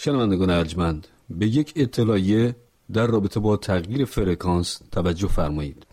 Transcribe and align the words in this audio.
شنوندگان 0.00 0.50
ارجمند 0.50 1.06
به 1.30 1.46
یک 1.46 1.72
اطلاعیه 1.76 2.56
در 2.92 3.06
رابطه 3.06 3.40
با 3.40 3.56
تغییر 3.56 4.04
فرکانس 4.04 4.80
توجه 4.92 5.28
فرمایید. 5.28 5.86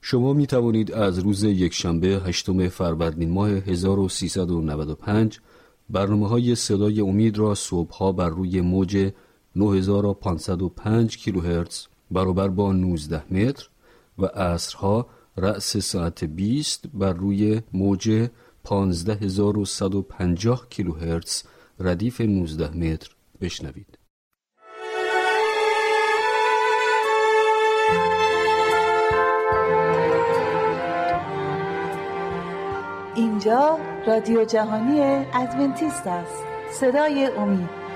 شما 0.00 0.32
می 0.32 0.46
توانید 0.46 0.92
از 0.92 1.18
روز 1.18 1.44
یکشنبه 1.44 2.08
هشتم 2.08 2.68
فروردین 2.68 3.30
ماه 3.30 3.50
1395 3.50 5.40
برنامه 5.90 6.28
های 6.28 6.54
صدای 6.54 7.00
امید 7.00 7.38
را 7.38 7.54
صبحها 7.54 8.12
بر 8.12 8.28
روی 8.28 8.60
موج 8.60 9.12
9505 9.56 11.16
کیلوهرتز 11.16 11.86
برابر 12.10 12.48
با 12.48 12.72
19 12.72 13.34
متر 13.34 13.68
و 14.18 14.26
عصرها 14.26 15.06
رأس 15.36 15.76
ساعت 15.76 16.24
20 16.24 16.86
بر 16.94 17.12
روی 17.12 17.60
موج 17.72 18.28
15150 18.64 20.66
کیلوهرتز 20.70 21.42
ردیف 21.80 22.20
19 22.20 22.70
متر 22.76 23.10
بشنوید. 23.40 23.98
اینجا 33.14 33.78
رادیو 34.06 34.44
جهانی 34.44 35.00
ادونتیست 35.34 36.06
است 36.06 36.44
صدای 36.70 37.26
امید 37.26 37.87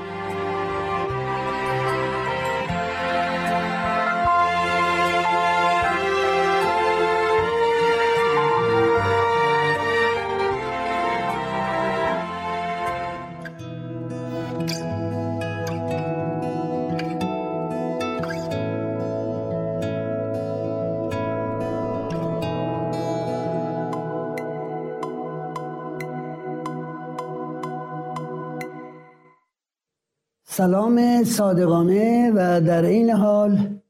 سلام 30.55 31.25
صادقانه 31.25 32.33
و 32.35 32.61
در 32.61 32.85
این 32.85 33.11
حال 33.11 33.81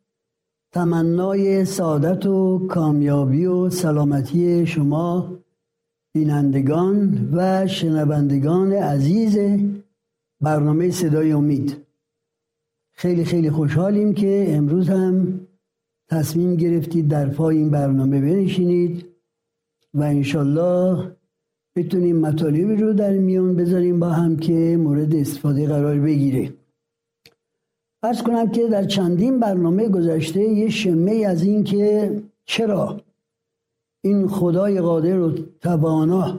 تمنای 0.72 1.64
سعادت 1.64 2.26
و 2.26 2.66
کامیابی 2.66 3.46
و 3.46 3.70
سلامتی 3.70 4.66
شما 4.66 5.38
بینندگان 6.14 7.28
و 7.32 7.66
شنوندگان 7.66 8.72
عزیز 8.72 9.38
برنامه 10.40 10.90
صدای 10.90 11.32
امید. 11.32 11.86
خیلی 12.92 13.24
خیلی 13.24 13.50
خوشحالیم 13.50 14.14
که 14.14 14.46
امروز 14.48 14.88
هم 14.88 15.40
تصمیم 16.08 16.56
گرفتید 16.56 17.08
در 17.08 17.28
پای 17.28 17.56
این 17.56 17.70
برنامه 17.70 18.20
بنشینید 18.20 19.06
و 19.94 20.02
انشالله 20.02 21.16
بتونیم 21.76 22.16
مطالبی 22.16 22.76
رو 22.76 22.92
در 22.92 23.12
میان 23.12 23.56
بذاریم 23.56 24.00
با 24.00 24.08
هم 24.08 24.36
که 24.36 24.76
مورد 24.80 25.14
استفاده 25.14 25.68
قرار 25.68 26.00
بگیره. 26.00 26.54
ارز 28.02 28.22
کنم 28.22 28.50
که 28.50 28.68
در 28.68 28.84
چندین 28.84 29.40
برنامه 29.40 29.88
گذشته 29.88 30.40
یه 30.40 30.70
شمه 30.70 31.24
از 31.28 31.42
این 31.42 31.64
که 31.64 32.22
چرا 32.44 33.00
این 34.04 34.28
خدای 34.28 34.80
قادر 34.80 35.18
و 35.18 35.32
توانا 35.60 36.38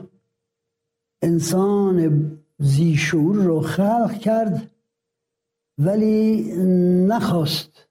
انسان 1.22 2.30
زیشور 2.58 3.36
رو 3.36 3.60
خلق 3.60 4.12
کرد 4.12 4.70
ولی 5.78 6.52
نخواست 7.06 7.88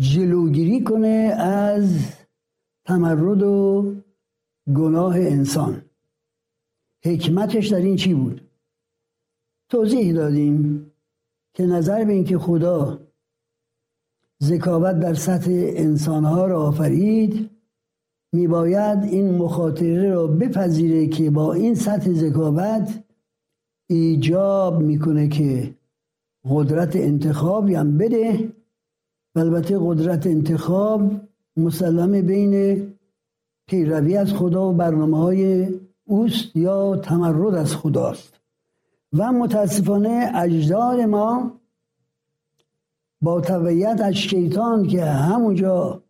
جلوگیری 0.00 0.84
کنه 0.84 1.34
از 1.38 2.16
تمرد 2.86 3.42
و 3.42 3.94
گناه 4.74 5.16
انسان. 5.16 5.82
حکمتش 7.04 7.68
در 7.68 7.76
این 7.76 7.96
چی 7.96 8.14
بود؟ 8.14 8.40
توضیح 9.68 10.14
دادیم 10.14 10.92
که 11.54 11.66
نظر 11.66 12.04
به 12.04 12.12
اینکه 12.12 12.38
خدا 12.38 13.06
ذکاوت 14.42 15.00
در 15.00 15.14
سطح 15.14 15.50
انسانها 15.52 16.46
را 16.46 16.62
آفرید 16.62 17.50
میباید 18.32 19.02
این 19.02 19.34
مخاطره 19.34 20.10
را 20.10 20.26
بپذیره 20.26 21.06
که 21.06 21.30
با 21.30 21.52
این 21.52 21.74
سطح 21.74 22.12
ذکاوت 22.12 23.04
ایجاب 23.90 24.82
می‌کنه 24.82 25.28
که 25.28 25.74
قدرت 26.50 26.96
انتخابی 26.96 27.74
هم 27.74 27.98
بده. 27.98 28.52
البته 29.36 29.78
قدرت 29.80 30.26
انتخاب 30.26 31.10
مسلم 31.56 32.26
بین 32.26 32.82
پیروی 33.66 34.16
از 34.16 34.32
خدا 34.32 34.70
و 34.70 34.72
برنامه 34.72 35.18
های 35.18 35.68
اوست 36.04 36.56
یا 36.56 36.96
تمرد 36.96 37.54
از 37.54 37.76
خداست. 37.76 38.40
و 39.12 39.32
متاسفانه 39.32 40.32
اجداد 40.34 41.00
ما 41.00 41.52
با 43.20 43.40
تبعیت 43.40 44.00
از 44.00 44.14
شیطان 44.14 44.86
که 44.86 45.04
همونجا 45.04 46.02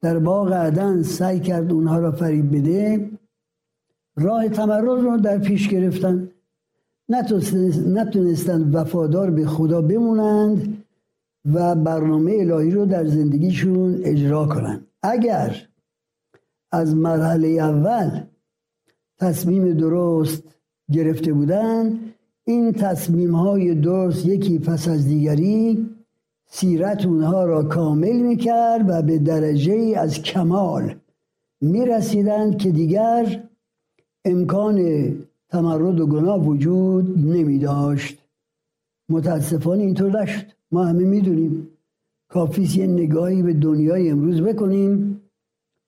در 0.00 0.18
باغ 0.18 0.52
عدن 0.52 1.02
سعی 1.02 1.40
کرد 1.40 1.72
اونها 1.72 1.98
را 1.98 2.12
فریب 2.12 2.56
بده 2.56 3.10
راه 4.16 4.48
تمرد 4.48 4.84
رو 4.84 5.16
در 5.16 5.38
پیش 5.38 5.68
گرفتن. 5.68 6.30
نتونستند 7.88 8.74
وفادار 8.74 9.30
به 9.30 9.46
خدا 9.46 9.82
بمونند 9.82 10.84
و 11.54 11.74
برنامه 11.74 12.36
الهی 12.40 12.70
رو 12.70 12.86
در 12.86 13.06
زندگیشون 13.06 14.00
اجرا 14.04 14.46
کنند. 14.46 14.86
اگر 15.02 15.68
از 16.72 16.96
مرحله 16.96 17.48
اول 17.48 18.20
تصمیم 19.18 19.72
درست 19.72 20.42
گرفته 20.92 21.32
بودند 21.32 21.98
این 22.44 22.72
تصمیم 22.72 23.34
های 23.34 23.74
درست 23.74 24.26
یکی 24.26 24.58
پس 24.58 24.88
از 24.88 25.06
دیگری 25.06 25.88
سیرت 26.46 27.06
اونها 27.06 27.44
را 27.44 27.62
کامل 27.62 28.16
می‌کرد 28.16 28.84
و 28.88 29.02
به 29.02 29.18
درجه 29.18 29.94
از 29.96 30.22
کمال 30.22 30.94
می‌رسیدند 31.60 32.58
که 32.58 32.70
دیگر 32.70 33.42
امکان 34.24 34.78
تمرد 35.48 36.00
و 36.00 36.06
گناه 36.06 36.44
وجود 36.44 37.18
نمی 37.18 37.58
داشت 37.58 38.18
متاسفانه 39.08 39.82
اینطور 39.82 40.22
نشد. 40.22 40.46
ما 40.72 40.84
همه 40.84 41.04
می‌دونیم. 41.04 41.68
کافیست 42.28 42.76
یه 42.76 42.86
نگاهی 42.86 43.42
به 43.42 43.52
دنیای 43.52 44.10
امروز 44.10 44.40
بکنیم. 44.42 45.15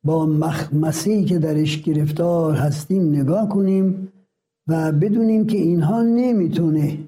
با 0.04 0.26
مخمسه 0.26 1.24
که 1.24 1.38
درش 1.38 1.82
گرفتار 1.82 2.54
هستیم 2.54 3.08
نگاه 3.08 3.48
کنیم 3.48 4.12
و 4.68 4.92
بدونیم 4.92 5.46
که 5.46 5.58
اینها 5.58 6.02
نمی‌تونه 6.02 6.98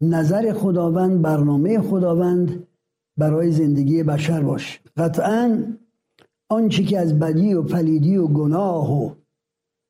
نظر 0.00 0.52
خداوند 0.52 1.22
برنامه 1.22 1.80
خداوند 1.80 2.66
برای 3.16 3.52
زندگی 3.52 4.02
بشر 4.02 4.40
باشه. 4.40 4.80
قطعا 4.96 5.64
آنچه 6.48 6.84
که 6.84 6.98
از 6.98 7.18
بدی 7.18 7.54
و 7.54 7.62
پلیدی 7.62 8.16
و 8.16 8.26
گناه 8.26 8.92
و 8.92 9.10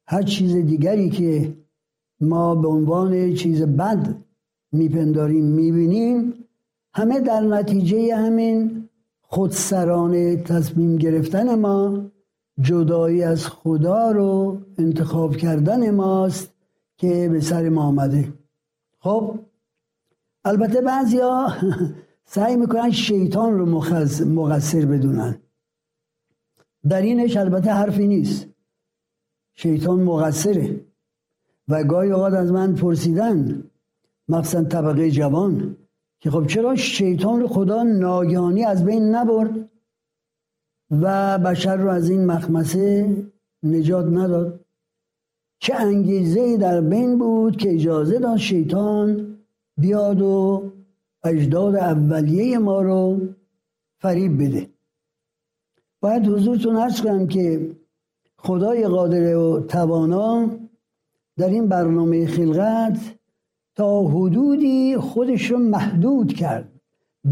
هر 0.09 0.23
چیز 0.23 0.57
دیگری 0.57 1.11
که 1.11 1.57
ما 2.21 2.55
به 2.55 2.69
عنوان 2.69 3.35
چیز 3.35 3.63
بد 3.63 4.17
میپنداریم 4.73 5.45
می‌بینیم 5.45 6.35
همه 6.95 7.21
در 7.21 7.41
نتیجه 7.41 8.17
همین 8.17 8.89
خودسرانه 9.23 10.37
تصمیم 10.37 10.97
گرفتن 10.97 11.55
ما 11.55 12.11
جدایی 12.61 13.23
از 13.23 13.47
خدا 13.47 14.11
رو 14.11 14.61
انتخاب 14.79 15.37
کردن 15.37 15.91
ماست 15.91 16.55
که 16.97 17.29
به 17.33 17.41
سر 17.41 17.69
ما 17.69 17.83
آمده. 17.83 18.33
خب 18.99 19.39
البته 20.45 20.81
بعضیا 20.81 21.49
سعی 22.35 22.57
می‌کنن 22.57 22.91
شیطان 22.91 23.59
رو 23.59 23.67
مقصر 24.27 24.87
بدونن. 24.87 25.39
در 26.89 27.03
اینش 27.03 27.37
البته 27.37 27.71
حرفی 27.73 28.07
نیست. 28.07 28.47
شیطان 29.55 30.01
مقصره. 30.01 30.81
و 31.69 31.85
گاهی 31.85 32.11
اوقات 32.11 32.33
از 32.33 32.53
من 32.53 32.75
پرسیدن 32.75 33.65
مخصوصا 34.29 34.65
طبقه 34.65 35.11
جوان 35.11 35.77
که 36.21 36.31
خب 36.31 36.47
چرا 36.47 36.77
شیطان 36.77 37.41
رو 37.41 37.49
خدا 37.49 37.83
ناگهانی 37.83 38.65
از 38.65 38.85
بین 38.85 39.15
نبرد؟ 39.15 39.71
و 40.91 41.39
بشر 41.39 41.77
رو 41.77 41.89
از 41.89 42.11
این 42.11 42.27
مخمسه 42.27 43.17
نجات 43.63 44.07
نداد 44.07 44.61
چه 45.59 45.75
انگیزه 45.75 46.57
در 46.57 46.81
بین 46.81 47.19
بود 47.19 47.57
که 47.57 47.75
اجازه 47.75 48.19
داد 48.19 48.37
شیطان 48.37 49.37
بیاد 49.79 50.23
و 50.23 50.63
اجداد 51.25 51.77
اولیه 51.77 52.59
ما 52.59 52.83
رو 52.83 53.21
فریب 54.01 54.43
بده. 54.43 54.71
باید 56.01 56.27
حضورتون 56.27 56.77
ارز 56.77 57.01
کنم 57.01 57.27
که 57.27 57.77
خدای 58.39 58.87
قادر 58.87 59.37
و 59.37 59.61
توانا 59.61 60.51
در 61.37 61.49
این 61.49 61.69
برنامه 61.69 62.27
خلقت 62.27 62.99
تا 63.75 64.03
حدودی 64.03 64.97
خودش 64.97 65.51
رو 65.51 65.59
محدود 65.59 66.33
کرد 66.33 66.73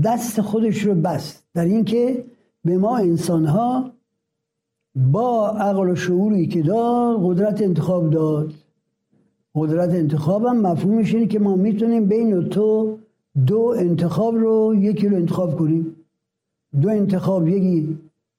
دست 0.04 0.40
خودش 0.40 0.82
رو 0.82 0.94
بست. 0.94 1.44
در 1.54 1.64
اینکه 1.64 2.24
به 2.64 2.78
ما 2.78 2.96
انسان 2.96 3.44
ها 3.44 3.90
با 4.96 5.48
عقل 5.48 5.90
و 5.90 5.94
شعوری 5.94 6.46
که 6.46 6.62
داد 6.62 7.20
قدرت 7.22 7.62
انتخاب 7.62 8.10
داد. 8.10 8.52
قدرت 9.54 9.90
انتخاب 9.90 10.44
هم 10.44 10.60
مفهومش 10.60 11.14
اینه 11.14 11.26
که 11.26 11.38
ما 11.38 11.56
می‌تونیم 11.56 12.06
بین 12.06 12.48
تو 12.48 12.98
دو 13.46 13.74
انتخاب 13.78 14.34
رو 14.34 14.74
یکی 14.74 15.08
رو 15.08 15.16
انتخاب 15.16 15.56
کنیم. 15.56 15.96
دو 16.80 16.88
انتخاب 16.88 17.48
یکی 17.48 17.98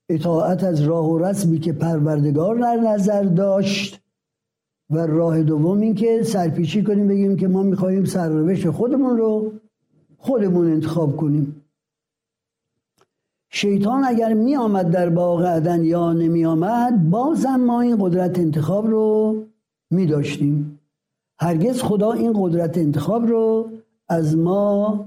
اطاعت 0.09 0.63
از 0.63 0.81
راه 0.81 1.11
و 1.11 1.17
رسمی 1.17 1.59
که 1.59 1.73
پروردگار 1.73 2.55
در 2.55 2.75
نظر 2.75 3.23
داشت 3.23 4.01
و 4.89 4.97
راه 4.97 5.43
دوم 5.43 5.81
این 5.81 5.95
که 5.95 6.23
سرپیچی 6.23 6.83
کنیم 6.83 7.07
بگیم 7.07 7.35
که 7.35 7.47
ما 7.47 7.63
می‌خواهیم 7.63 8.05
سرنوشت 8.05 8.69
خودمون 8.69 9.17
رو 9.17 9.51
خودمون 10.17 10.71
انتخاب 10.71 11.17
کنیم. 11.17 11.61
شیطان 13.55 14.03
اگر 14.03 14.33
می 14.33 14.55
آمد 14.55 14.91
در 14.91 15.09
باغ 15.09 15.41
عدن 15.45 15.83
یا 15.83 16.13
نمی 16.13 16.45
آمد 16.45 17.09
بازم 17.09 17.55
ما 17.55 17.81
این 17.81 17.97
قدرت 17.99 18.39
انتخاب 18.39 18.87
رو 18.87 19.35
می 19.91 20.05
داشتیم 20.05 20.79
هرگز 21.39 21.81
خدا 21.81 22.11
این 22.11 22.33
قدرت 22.35 22.77
انتخاب 22.77 23.25
رو 23.25 23.71
از 24.09 24.37
ما 24.37 25.05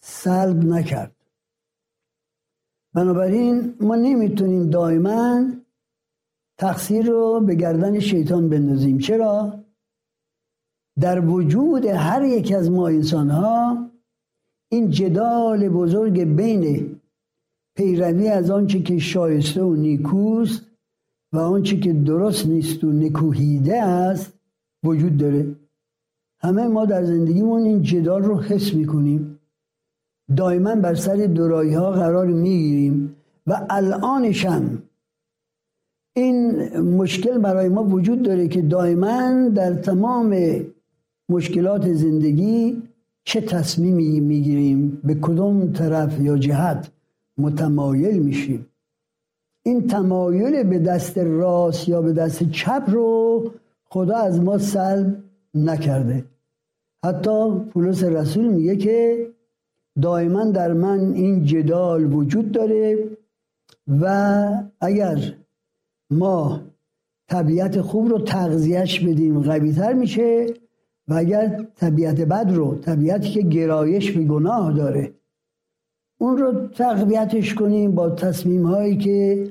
سلب 0.00 0.64
نکرد. 0.64 1.12
بنابراین 2.94 3.74
ما 3.80 3.96
نمی‌تونیم 3.96 4.70
دائما 4.70 5.44
تقصیر 6.58 7.06
رو 7.06 7.40
به 7.40 7.54
گردن 7.54 8.00
شیطان 8.00 8.48
بندازیم. 8.48 8.98
چرا؟ 8.98 9.64
در 11.00 11.26
وجود 11.26 11.86
هر 11.86 12.24
یک 12.24 12.52
از 12.52 12.70
ما 12.70 12.88
انسان 12.88 13.30
ها 13.30 13.78
این 14.70 14.90
جدال 14.90 15.68
بزرگ 15.68 16.20
بین 16.20 16.97
پیروی 17.78 18.28
از 18.28 18.50
آنچه 18.50 18.82
که 18.82 18.98
شایسته 18.98 19.62
و 19.62 19.74
نیکوست 19.74 20.62
و 21.32 21.38
آنچه 21.38 21.76
که 21.80 21.92
درست 21.92 22.46
نیست 22.46 22.84
و 22.84 22.92
نکوهیده 22.92 23.82
است 23.82 24.32
وجود 24.84 25.16
داره. 25.16 25.46
همه 26.40 26.68
ما 26.68 26.84
در 26.84 27.04
زندگیمون 27.04 27.62
این 27.62 27.82
جدال 27.82 28.22
رو 28.22 28.40
حس 28.40 28.74
می‌کنیم. 28.74 29.38
دائما 30.36 30.74
بر 30.74 30.94
سر 30.94 31.16
دورایی 31.16 31.74
ها 31.74 31.90
قرار 31.90 32.26
می‌گیریم 32.26 33.16
و 33.46 33.66
الانش 33.70 34.46
این 36.16 36.68
مشکل 36.78 37.38
برای 37.38 37.68
ما 37.68 37.84
وجود 37.84 38.22
داره 38.22 38.48
که 38.48 38.62
دائما 38.62 39.48
در 39.48 39.74
تمام 39.74 40.36
مشکلات 41.28 41.92
زندگی 41.92 42.82
چه 43.24 43.40
تصمیمی 43.40 44.20
می‌گیریم؟ 44.20 45.00
به 45.04 45.14
کدوم 45.14 45.72
طرف 45.72 46.20
یا 46.20 46.38
جهت؟ 46.38 46.90
متمایل 47.38 48.18
میشیم. 48.18 48.66
این 49.62 49.86
تمایل 49.86 50.62
به 50.62 50.78
دست 50.78 51.18
راست 51.18 51.88
یا 51.88 52.02
به 52.02 52.12
دست 52.12 52.50
چپ 52.50 52.82
رو 52.88 53.50
خدا 53.84 54.16
از 54.16 54.40
ما 54.40 54.58
سلب 54.58 55.16
نکرده. 55.54 56.24
حتی 57.04 57.58
پولس 57.58 58.04
رسول 58.04 58.48
میگه 58.48 58.76
که 58.76 59.26
دائما 60.02 60.44
در 60.44 60.72
من 60.72 61.12
این 61.12 61.44
جدال 61.44 62.12
وجود 62.12 62.52
داره 62.52 63.08
و 63.88 64.48
اگر 64.80 65.34
ما 66.10 66.60
طبیعت 67.28 67.80
خوب 67.80 68.08
رو 68.08 68.18
تغذیهش 68.18 69.00
بدیم 69.00 69.42
قوی 69.42 69.72
تر 69.72 69.92
میشه 69.92 70.46
و 71.08 71.14
اگر 71.14 71.66
طبیعت 71.76 72.20
بد 72.20 72.50
رو 72.54 72.74
طبیعتی 72.74 73.30
که 73.30 73.42
گرایش 73.42 74.12
به 74.12 74.24
گناه 74.24 74.72
داره 74.72 75.12
اون 76.18 76.38
رو 76.38 76.68
تقویتش 76.68 77.54
کنیم 77.54 77.94
با 77.94 78.10
تصمیم 78.10 78.66
هایی 78.66 78.96
که 78.96 79.50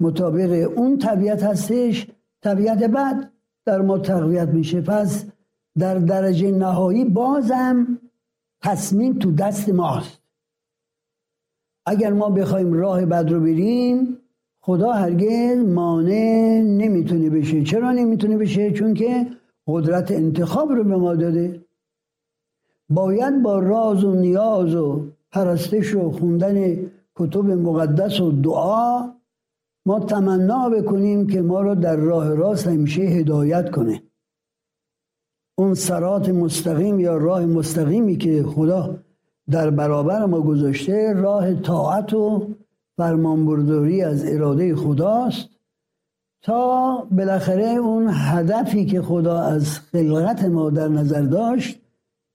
مطابق 0.00 0.72
اون 0.76 0.98
طبیعت 0.98 1.42
هستش. 1.42 2.06
طبیعت 2.42 2.78
بد 2.78 3.30
در 3.66 3.80
ما 3.80 3.98
تقویت 3.98 4.48
میشه. 4.48 4.80
پس 4.80 5.24
در 5.78 5.98
درجه 5.98 6.50
نهایی 6.50 7.04
بازم 7.04 7.98
تصمیم 8.62 9.18
تو 9.18 9.32
دست 9.32 9.68
ماست. 9.68 10.20
اگر 11.86 12.12
ما 12.12 12.30
بخوایم 12.30 12.72
راه 12.72 13.06
بد 13.06 13.30
رو 13.30 13.40
بریم 13.40 14.18
خدا 14.62 14.92
هرگز 14.92 15.58
مانع 15.58 16.62
نمی‌تونه 16.66 17.30
بشه. 17.30 17.62
چرا 17.64 17.92
نمی‌تونه 17.92 18.36
بشه؟ 18.36 18.70
چون 18.72 18.94
که 18.94 19.26
قدرت 19.66 20.10
انتخاب 20.10 20.72
رو 20.72 20.84
به 20.84 20.96
ما 20.96 21.14
داده. 21.14 21.64
باید 22.88 23.42
با 23.42 23.58
راز 23.58 24.04
و 24.04 24.14
نیاز 24.14 24.74
و 24.74 25.09
پرستش 25.32 25.94
و 25.94 26.10
خوندن 26.10 26.76
کتب 27.16 27.50
مقدس 27.50 28.20
و 28.20 28.32
دعا 28.32 29.10
ما 29.86 30.00
تمنا 30.00 30.68
بکنیم 30.68 31.26
که 31.26 31.42
ما 31.42 31.60
رو 31.60 31.74
در 31.74 31.96
راه 31.96 32.34
راست 32.34 32.66
همیشه 32.66 33.02
هدایت 33.02 33.70
کنه. 33.70 34.02
اون 35.58 35.74
سرات 35.74 36.28
مستقیم 36.28 37.00
یا 37.00 37.16
راه 37.16 37.46
مستقیمی 37.46 38.16
که 38.16 38.42
خدا 38.42 38.98
در 39.50 39.70
برابر 39.70 40.24
ما 40.26 40.40
گذاشته 40.40 41.12
راه 41.12 41.54
طاعت 41.54 42.14
و 42.14 42.48
فرمانبرداری 42.96 44.02
از 44.02 44.24
اراده 44.26 44.76
خداست. 44.76 45.48
تا 46.42 46.96
بالاخره 47.10 47.64
اون 47.64 48.08
هدفی 48.12 48.86
که 48.86 49.02
خدا 49.02 49.40
از 49.40 49.78
خلقت 49.78 50.44
ما 50.44 50.70
در 50.70 50.88
نظر 50.88 51.22
داشت 51.22 51.79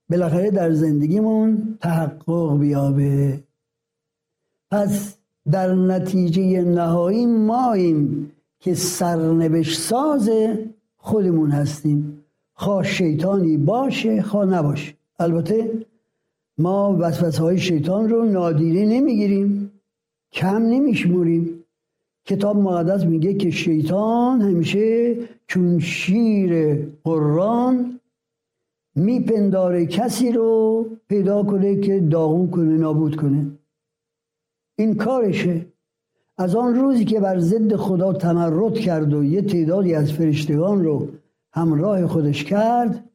بالاخره 0.10 0.52
در 0.52 0.72
زندگیمون 0.72 1.78
تحقق 1.82 2.60
بیابه. 2.60 3.40
پس 4.72 5.16
در 5.52 5.74
نتیجه 5.74 6.62
نهایی 6.62 7.26
ماییم 7.26 8.32
که 8.60 8.74
سرنوشت 8.74 9.80
ساز 9.80 10.30
خودمون 10.98 11.52
هستیم. 11.52 12.22
خواه 12.54 12.84
شیطانی 12.84 13.58
باشه 13.58 14.22
خواه 14.22 14.46
نباشه. 14.46 14.94
البته 15.20 15.86
ما 16.58 16.98
وسوسه 17.00 17.44
های 17.44 17.58
شیطان 17.58 18.10
رو 18.10 18.26
نادیده 18.26 18.86
نمی‌گیریم 18.86 19.72
کم 20.32 20.62
نمیشموریم. 20.62 21.64
کتاب 22.26 22.58
مقدس 22.58 23.06
میگه 23.06 23.34
که 23.34 23.50
شیطان 23.52 24.42
همیشه 24.42 25.16
چون 25.48 25.80
شیر 25.80 26.78
قرآن 27.04 27.95
میپنداره 28.96 29.86
کسی 29.86 30.32
رو 30.32 30.86
پیدا 31.08 31.44
کنه 31.44 31.80
که 31.80 32.00
داغون 32.00 32.50
کنه 32.50 32.78
نابود 32.78 33.16
کنه. 33.16 33.52
این 34.78 34.96
کارشه. 34.96 35.66
از 36.38 36.56
آن 36.56 36.76
روزی 36.76 37.06
که 37.06 37.20
بر 37.20 37.40
ضد 37.40 37.76
خدا 37.76 38.14
تمرد 38.14 38.74
کرد 38.74 39.14
و 39.14 39.24
یه 39.24 39.42
تعدادی 39.42 39.96
از 39.96 40.12
فرشتگان 40.12 40.84
رو 40.84 41.08
همراه 41.54 42.08
خودش 42.08 42.44
کرد 42.44 43.10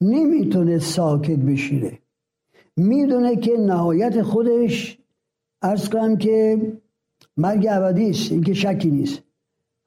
نمی‌تونه 0.00 0.78
ساکت 0.78 1.38
بشیره 1.38 1.98
می‌دونه 2.76 3.36
که 3.36 3.56
نهایت 3.56 4.22
خودش 4.22 4.98
ارز 5.62 5.88
کنم 5.88 6.16
که 6.16 6.60
مرگ 7.36 7.66
ابدی 7.70 8.10
است 8.10 8.32
این 8.32 8.42
که 8.42 8.54
شکی 8.54 8.90
نیست. 8.90 9.22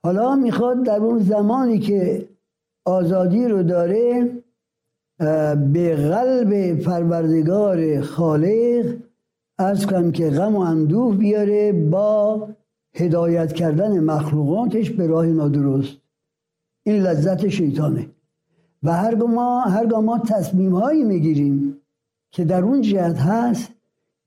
حالا 0.04 0.36
می‌خواد 0.36 0.84
در 0.84 0.98
اون 0.98 1.20
زمانی 1.20 1.80
که 1.80 2.28
آزادی 2.86 3.48
رو 3.48 3.64
داره 3.64 4.32
به 5.74 5.96
قلب 5.96 6.80
پروردگار 6.80 8.02
خالق 8.02 8.96
ارز 9.60 9.86
کنم 9.86 10.12
که 10.12 10.30
غم 10.30 10.56
و 10.56 10.60
اندوه 10.60 11.16
بیاره 11.16 11.72
با 11.74 12.48
هدایت 12.96 13.54
کردن 13.54 14.00
مخلوقاتش 14.00 14.92
به 14.92 15.08
راه 15.08 15.26
نادرست. 15.26 15.98
این 16.84 17.02
لذت 17.02 17.48
شیطانه. 17.48 18.08
و 18.84 18.94
هرگاه 18.94 19.32
ما, 19.32 19.62
هرگاه 19.62 20.02
ما 20.02 20.20
تصمیم 20.20 20.76
هایی 20.76 21.04
می‌گیریم 21.04 21.82
که 22.32 22.46
در 22.46 22.64
اون 22.64 22.82
جهت 22.82 23.18
هست 23.18 23.72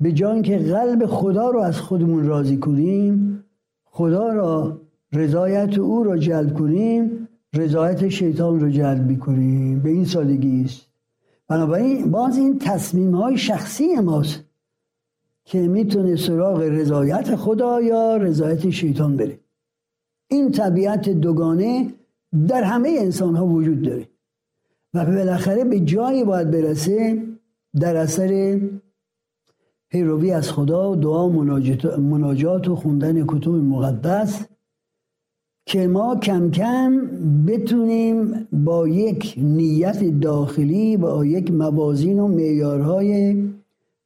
به 0.00 0.12
جان 0.12 0.42
که 0.42 0.58
قلب 0.58 1.06
خدا 1.06 1.50
رو 1.50 1.60
از 1.60 1.80
خودمون 1.80 2.26
راضی 2.26 2.56
کنیم 2.56 3.44
خدا 3.84 4.28
را 4.28 4.80
رضایت 5.12 5.78
او 5.78 6.04
را 6.04 6.18
جلب 6.18 6.54
کنیم 6.54 7.27
رضایت 7.54 8.08
شیطان 8.08 8.60
رو 8.60 8.70
جلب 8.70 9.06
می‌کنیم. 9.06 9.80
به 9.80 9.90
این 9.90 10.04
سادگی 10.04 10.64
است. 10.64 10.86
بنابراین 11.48 12.10
باز 12.10 12.38
این 12.38 12.58
تصمیم 12.58 13.14
های 13.14 13.38
شخصی 13.38 13.94
ماست 13.94 14.44
که 15.44 15.68
می‌تونه 15.68 16.16
سراغ 16.16 16.60
رضایت 16.60 17.36
خدا 17.36 17.82
یا 17.82 18.16
رضایت 18.16 18.70
شیطان 18.70 19.16
بره. 19.16 19.38
این 20.28 20.52
طبیعت 20.52 21.08
دوگانه 21.08 21.94
در 22.48 22.62
همه 22.62 22.96
انسان 22.98 23.36
ها 23.36 23.46
وجود 23.46 23.82
داره 23.82 24.08
و 24.94 25.04
بالاخره 25.04 25.64
به 25.64 25.80
جایی 25.80 26.24
باید 26.24 26.50
برسه 26.50 27.22
در 27.80 27.96
اثر 27.96 28.60
پیروی 29.90 30.30
از 30.32 30.52
خدا 30.52 30.90
و 30.90 30.96
دعا 30.96 31.28
مناجات, 31.98 32.68
و 32.68 32.76
خوندن 32.76 33.26
کتب 33.26 33.50
مقدس 33.50 34.46
که 35.68 35.86
ما 35.86 36.16
کم 36.16 36.50
کم 36.50 37.06
بتونیم 37.46 38.48
با 38.52 38.88
یک 38.88 39.34
نیت 39.38 40.20
داخلی 40.20 40.96
با 40.96 41.24
یک 41.24 41.50
موازین 41.50 42.18
و 42.18 42.28
معیارهای 42.28 43.44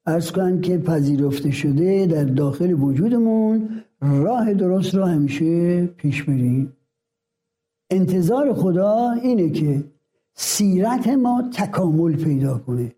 ارز 0.07 0.31
کنم 0.31 0.61
که 0.61 0.78
پذیرفته 0.78 1.50
شده 1.50 2.07
در 2.07 2.25
داخل 2.25 2.73
وجودمون 2.73 3.83
راه 4.00 4.54
درست 4.54 4.95
را 4.95 5.07
همیشه 5.07 5.87
پیش 5.87 6.23
بریم. 6.23 6.73
انتظار 7.90 8.54
خدا 8.54 9.11
اینه 9.23 9.50
که 9.50 9.85
سیرت 10.35 11.09
ما 11.09 11.42
تکامل 11.54 12.16
پیدا 12.16 12.59
کنه 12.59 12.92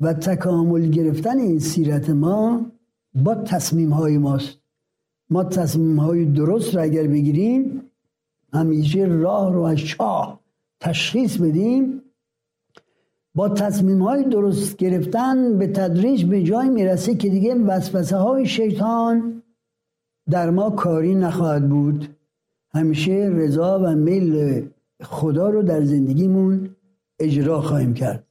و 0.00 0.14
تکامل 0.14 0.90
گرفتن 0.90 1.38
این 1.38 1.58
سیرت 1.58 2.10
ما 2.10 2.66
با 3.14 3.34
تصمیم 3.34 3.90
های 3.90 4.18
ماست. 4.18 4.58
ما 5.30 5.44
تصمیم 5.44 6.00
های 6.00 6.24
درست 6.24 6.74
را 6.74 6.82
اگر 6.82 7.06
بگیریم 7.06 7.82
همیشه 8.52 9.04
راه 9.04 9.52
رو 9.52 9.62
از 9.62 9.78
چاه 9.78 10.40
تشخیص 10.80 11.36
بدیم. 11.36 12.02
با 13.34 13.48
تصمیم 13.48 14.02
های 14.02 14.24
درست 14.24 14.76
گرفتن 14.76 15.58
به 15.58 15.66
تدریج 15.66 16.24
به 16.24 16.42
جای 16.42 16.68
می‌رسه 16.68 17.14
که 17.14 17.28
دیگه 17.28 17.54
وسوسه 17.54 18.16
های 18.16 18.46
شیطان 18.46 19.42
در 20.30 20.50
ما 20.50 20.70
کاری 20.70 21.14
نخواهد 21.14 21.68
بود. 21.68 22.08
همیشه 22.74 23.30
رضا 23.32 23.80
و 23.84 23.94
میل 23.94 24.62
خدا 25.02 25.50
رو 25.50 25.62
در 25.62 25.84
زندگیمون 25.84 26.70
اجرا 27.18 27.60
خواهیم 27.60 27.94
کرد. 27.94 28.26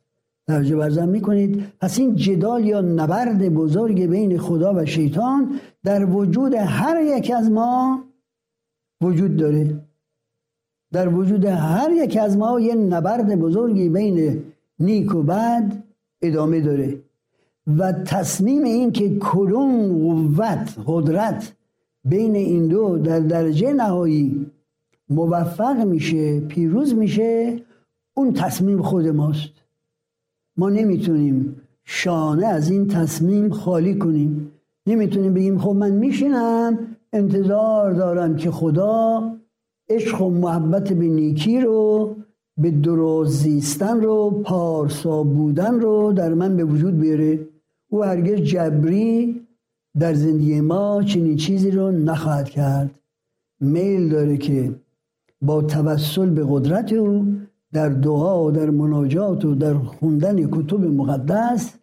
توجه 0.48 0.76
برزن 0.76 1.10
می‌کنید 1.10 1.64
پس 1.82 2.00
این 2.00 2.16
جدال 2.16 2.66
یا 2.66 2.82
نبرد 2.82 3.50
بزرگ 3.50 4.06
بین 4.06 4.38
خدا 4.38 4.74
و 4.74 4.86
شیطان 4.86 5.60
در 5.84 6.06
وجود 6.06 6.54
هر 6.54 7.02
یک 7.02 7.32
از 7.36 7.52
ما 7.52 8.04
وجود 9.02 9.38
داره. 9.38 9.89
در 10.92 11.10
وجود 11.10 11.46
هر 11.46 11.92
یک 11.92 12.18
از 12.22 12.38
ما 12.38 12.60
یه 12.60 12.76
نبرد 12.76 13.40
بزرگی 13.40 13.90
بین 13.90 14.44
نیک 14.80 15.16
و 15.16 15.24
بد 15.24 15.84
ادامه 16.22 16.62
داره 16.62 17.00
و 17.78 17.94
تصمیم 17.94 18.64
این 18.64 18.92
که 18.92 19.18
کدوم 19.20 19.88
قوت 19.88 20.78
قدرت 20.86 21.54
بین 22.06 22.36
این 22.36 22.68
دو 22.68 22.98
در 22.98 23.20
درجه 23.20 23.74
نهایی 23.74 24.52
موفق 25.10 25.86
میشه 25.86 26.40
پیروز 26.40 26.96
میشه 26.96 27.62
اون 28.14 28.34
تصمیم 28.34 28.82
خود 28.82 29.08
ماست. 29.08 29.50
ما 30.58 30.70
نمی‌تونیم 30.70 31.62
شانه 31.86 32.48
از 32.48 32.72
این 32.72 32.88
تصمیم 32.88 33.50
خالی 33.50 33.96
کنیم. 33.96 34.52
نمی‌تونیم 34.88 35.34
بگیم 35.34 35.60
خب 35.60 35.70
من 35.70 35.92
میشینم 35.92 36.78
انتظار 37.14 37.94
دارم 37.94 38.36
که 38.36 38.52
خدا 38.52 39.24
عشق 39.90 40.22
و 40.22 40.30
محبت 40.30 40.94
به 40.94 41.08
نیکی 41.08 41.62
رو 41.62 42.16
به 42.58 42.72
درست 42.72 43.32
زیستن 43.32 44.02
رو 44.02 44.42
پارسا 44.46 45.24
بودن 45.24 45.80
رو 45.80 46.14
در 46.14 46.34
من 46.34 46.58
به 46.58 46.64
وجود 46.64 47.00
بیاره. 47.00 47.48
او 47.90 48.04
هرگز 48.04 48.42
جبری 48.42 49.42
در 50.00 50.14
زندگی 50.14 50.62
ما 50.62 51.04
چنین 51.04 51.36
چیزی 51.36 51.72
رو 51.72 51.92
نخواهد 51.92 52.50
کرد. 52.50 52.92
میل 53.60 54.10
داره 54.10 54.38
که 54.38 54.76
با 55.42 55.62
توسل 55.62 56.30
به 56.30 56.46
قدرت 56.50 56.94
او 56.94 57.26
در 57.74 57.90
دعا 57.90 58.46
و 58.46 58.52
در 58.52 58.70
مناجات 58.70 59.46
و 59.46 59.56
در 59.56 59.74
خوندن 59.74 60.48
کتب 60.52 60.86
مقدس 60.86 61.74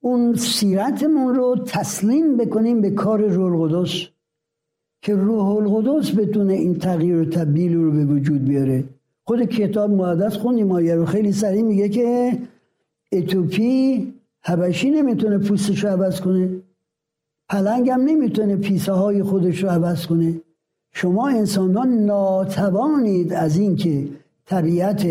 اون 0.00 0.34
سیرتمون 0.34 1.34
رو 1.34 1.56
تسلیم 1.66 2.36
بکنیم 2.36 2.80
به 2.80 2.90
کار 2.90 3.20
روح 3.22 3.62
القدس. 3.62 4.06
که 5.02 5.14
روح 5.14 5.48
القدس 5.48 6.14
بتونه 6.18 6.52
این 6.52 6.78
تغییر 6.78 7.16
و 7.16 7.24
تبدیل 7.24 7.74
رو 7.74 7.92
به 7.92 8.04
وجود 8.04 8.44
بیاره. 8.44 8.84
خود 9.24 9.42
کتاب 9.42 9.90
مقدس 9.90 10.36
خوندیم 10.36 10.72
آیه 10.72 10.94
رو 10.94 11.04
خیلی 11.04 11.32
سریع 11.32 11.62
میگه 11.62 11.88
که 11.88 12.38
اتوپی 13.12 14.12
حبشی 14.42 14.90
نمی‌تونه 14.90 15.38
پوستش 15.38 15.84
رو 15.84 15.90
عوض 15.90 16.20
کنه. 16.20 16.50
پلنگ 17.48 17.90
هم 17.90 18.00
نمی‌تونه 18.00 18.56
پیسه 18.56 18.92
های 18.92 19.22
خودش 19.22 19.62
رو 19.62 19.68
عوض 19.68 20.06
کنه. 20.06 20.40
شما 20.92 21.28
انسانان 21.28 21.88
ناتوانید 21.88 23.32
از 23.32 23.58
اینکه 23.58 24.08
طبیعت 24.46 25.06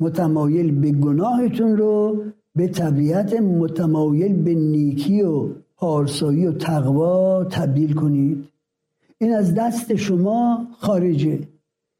متمایل 0.00 0.80
به 0.80 0.92
گناهتون 0.92 1.76
رو 1.76 2.24
به 2.54 2.68
طبیعت 2.68 3.40
متمایل 3.40 4.42
به 4.42 4.54
نیکی 4.54 5.22
و 5.22 5.48
پارسایی 5.76 6.46
و 6.46 6.52
تقوا 6.52 7.44
تبدیل 7.44 7.94
کنید. 7.94 8.51
این 9.22 9.34
از 9.34 9.54
دست 9.54 9.94
شما 9.94 10.66
خارجه. 10.78 11.38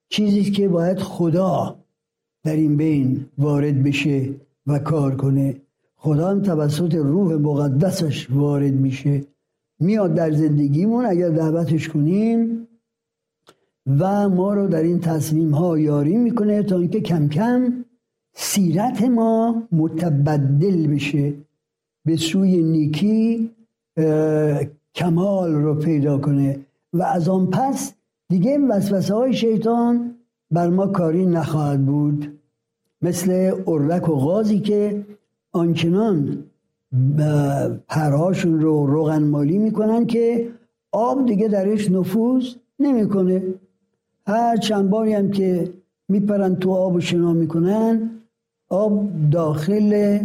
چیزی 0.08 0.50
که 0.50 0.68
باید 0.68 0.98
خدا 0.98 1.78
در 2.44 2.56
این 2.56 2.76
بین 2.76 3.26
وارد 3.38 3.82
بشه 3.82 4.34
و 4.66 4.78
کار 4.78 5.16
کنه. 5.16 5.56
خدا 5.96 6.30
هم 6.30 6.42
توسط 6.42 6.94
روح 6.94 7.34
مقدسش 7.34 8.30
وارد 8.30 8.72
میشه. 8.72 9.24
میاد 9.80 10.14
در 10.14 10.32
زندگیمون 10.32 11.06
اگر 11.06 11.28
دعوتش 11.28 11.88
کنیم 11.88 12.68
و 13.86 14.28
ما 14.28 14.54
رو 14.54 14.66
در 14.66 14.82
این 14.82 15.00
تصمیم 15.00 15.54
ها 15.54 15.78
یاری 15.78 16.16
می‌کنه 16.16 16.62
تا 16.62 16.78
اینکه 16.78 17.00
کم 17.00 17.28
کم 17.28 17.84
سیرت 18.32 19.02
ما 19.02 19.62
متبدل 19.72 20.86
بشه. 20.86 21.34
به 22.04 22.16
سوی 22.16 22.62
نیکی 22.62 23.50
کمال 24.94 25.52
رو 25.52 25.74
پیدا 25.74 26.18
کنه. 26.18 26.60
و 26.92 27.02
از 27.02 27.28
آن 27.28 27.46
پس 27.46 27.92
دیگه 28.28 28.58
وسوسه 28.58 29.14
های 29.14 29.32
شیطان 29.32 30.14
بر 30.50 30.68
ما 30.68 30.86
کاری 30.86 31.26
نخواهد 31.26 31.86
بود. 31.86 32.38
مثل 33.02 33.52
اردک 33.66 34.08
و 34.08 34.14
غازی 34.14 34.60
که 34.60 35.06
آنچنان 35.52 36.44
پرهاشون 37.88 38.60
رو 38.60 38.86
روغن 38.86 39.22
مالی 39.22 39.58
می‌کنن 39.58 40.06
که 40.06 40.48
آب 40.92 41.26
دیگه 41.26 41.48
درش 41.48 41.90
نفوذ 41.90 42.54
نمی‌کنه. 42.78 43.42
هر 44.26 44.56
چند 44.56 44.90
باری 44.90 45.12
هم 45.12 45.30
که 45.30 45.72
میپرن 46.08 46.54
تو 46.56 46.72
آب 46.72 46.94
و 46.94 47.00
شنا 47.00 47.32
می‌کنن 47.32 48.10
آب 48.68 49.08
داخل 49.30 50.18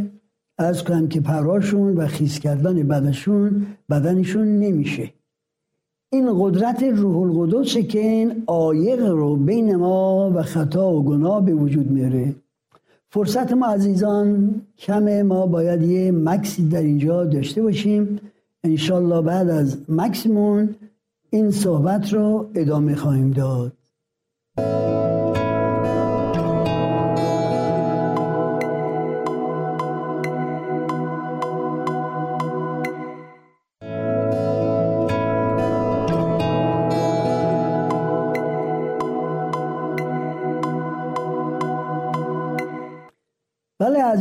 از 0.58 0.84
کنم 0.84 1.08
که 1.08 1.22
پرهاشون 1.22 1.98
و 1.98 2.08
خیز 2.08 2.40
کردن 2.40 2.88
بدنشون 2.88 3.68
بدنشون 3.90 4.60
نمیشه. 4.60 5.14
این 6.10 6.30
قدرت 6.40 6.84
روح 6.84 7.18
القدس 7.18 7.78
که 7.78 8.00
این 8.00 8.44
آیق 8.46 9.06
رو 9.06 9.36
بین 9.36 9.76
ما 9.76 10.32
و 10.36 10.44
خطا 10.44 10.94
و 10.94 11.04
گناه 11.04 11.46
به 11.46 11.54
وجود 11.54 11.92
میاره. 11.92 12.36
فرصت 13.10 13.52
ما 13.52 13.66
عزیزان 13.66 14.62
کمه 14.78 15.24
ما 15.24 15.48
باید 15.48 15.82
یه 15.82 16.12
مکسی 16.12 16.70
در 16.70 16.82
اینجا 16.82 17.26
داشته 17.26 17.62
باشیم. 17.62 18.20
انشالله 18.64 19.22
بعد 19.22 19.50
از 19.50 19.78
مکسمون 19.90 20.76
این 21.30 21.52
صحبت 21.52 22.14
رو 22.14 22.50
ادامه 22.56 22.96
خواهیم 22.96 23.32
داد. 23.32 23.74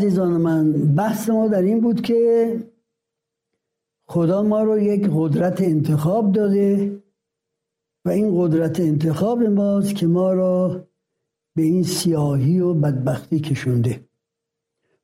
عزیزان 0.06 0.32
من 0.32 0.72
بحث 0.72 1.30
ما 1.30 1.48
در 1.48 1.62
این 1.62 1.80
بود 1.80 2.00
که 2.00 2.52
خدا 4.08 4.42
ما 4.42 4.62
رو 4.62 4.78
یک 4.78 5.10
قدرت 5.14 5.60
انتخاب 5.60 6.32
داده 6.32 7.02
و 8.04 8.08
این 8.08 8.30
قدرت 8.36 8.80
انتخاب 8.80 9.42
ماست 9.42 9.94
که 9.94 10.06
ما 10.06 10.32
را 10.32 10.86
به 11.56 11.62
این 11.62 11.82
سیاهی 11.82 12.60
و 12.60 12.74
بدبختی 12.74 13.40
کشونده. 13.40 14.00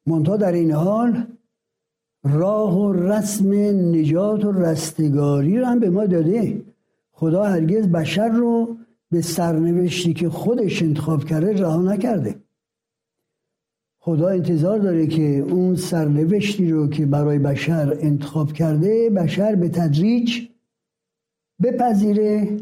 منتها 0.07 0.37
در 0.37 0.53
این 0.53 0.73
حال 0.73 1.27
راه 2.25 2.79
و 2.79 2.93
رسم 2.93 3.53
نجات 3.95 4.45
و 4.45 4.53
رستگاری 4.53 5.59
رو 5.59 5.67
هم 5.67 5.81
به 5.81 5.91
ما 5.91 6.07
داده. 6.07 6.63
خدا 7.13 7.45
هرگز 7.45 7.89
بشر 7.89 8.29
رو 8.29 8.77
به 9.11 9.23
سرنوشتی 9.23 10.15
که 10.15 10.29
خودش 10.29 10.83
انتخاب 10.83 11.25
کرده 11.25 11.53
رها 11.53 11.83
نکرده. 11.83 12.42
خدا 14.05 14.29
انتظار 14.29 14.79
داره 14.79 15.07
که 15.07 15.39
اون 15.39 15.77
سرنوشتی 15.77 16.71
رو 16.71 16.89
که 16.89 17.07
برای 17.07 17.39
بشر 17.39 17.97
انتخاب 18.01 18.53
کرده 18.53 19.11
بشر 19.11 19.55
به 19.55 19.69
تدریج 19.69 20.41
بپذیره 21.63 22.57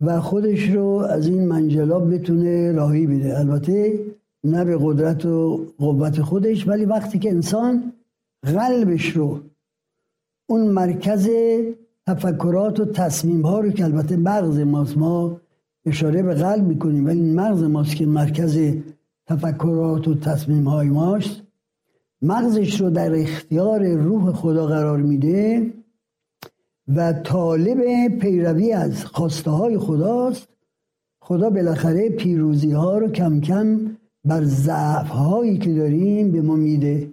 و 0.00 0.20
خودش 0.20 0.70
رو 0.70 0.86
از 0.86 1.26
این 1.26 1.48
منجلاب 1.48 2.14
بتونه 2.14 2.72
راهی 2.72 3.06
بده. 3.06 3.38
البته 3.38 4.00
نه 4.44 4.64
به 4.64 4.78
قدرت 4.80 5.26
و 5.26 5.66
قوت 5.78 6.20
خودش 6.20 6.68
ولی 6.68 6.84
وقتی 6.84 7.18
که 7.18 7.30
انسان 7.30 7.92
قلبش 8.42 9.10
رو 9.10 9.40
اون 10.48 10.68
مرکز 10.68 11.28
تفکرات 12.06 12.80
و 12.80 12.84
تصمیم 12.84 13.42
ها 13.42 13.60
رو 13.60 13.70
که 13.70 13.84
البته 13.84 14.16
مغز 14.16 14.58
ماست 14.58 14.98
ما 14.98 15.40
اشاره 15.86 16.22
به 16.22 16.34
قلب 16.34 16.64
می‌کنیم 16.64 17.06
ولی 17.06 17.20
مغز 17.20 17.62
ماست 17.62 17.96
که 17.96 18.06
مرکز 18.06 18.58
تفکرات 19.26 20.08
و 20.08 20.14
تصمیم 20.14 20.68
های 20.68 20.88
ماست. 20.88 21.42
مغزش 22.22 22.80
رو 22.80 22.90
در 22.90 23.14
اختیار 23.14 23.88
روح 23.88 24.32
خدا 24.32 24.66
قرار 24.66 24.98
میده 24.98 25.72
و 26.88 27.12
طالب 27.12 28.08
پیروی 28.18 28.72
از 28.72 29.04
خواسته 29.04 29.50
های 29.50 29.78
خداست. 29.78 30.48
خدا 31.20 31.50
بالاخره 31.50 32.10
پیروزی 32.10 32.72
ها 32.72 32.98
رو 32.98 33.08
کم 33.08 33.40
کم 33.40 33.96
بر 34.24 34.44
ضعف 34.44 35.08
هایی 35.08 35.58
که 35.58 35.74
داریم 35.74 36.32
به 36.32 36.42
ما 36.42 36.56
میده 36.56 37.12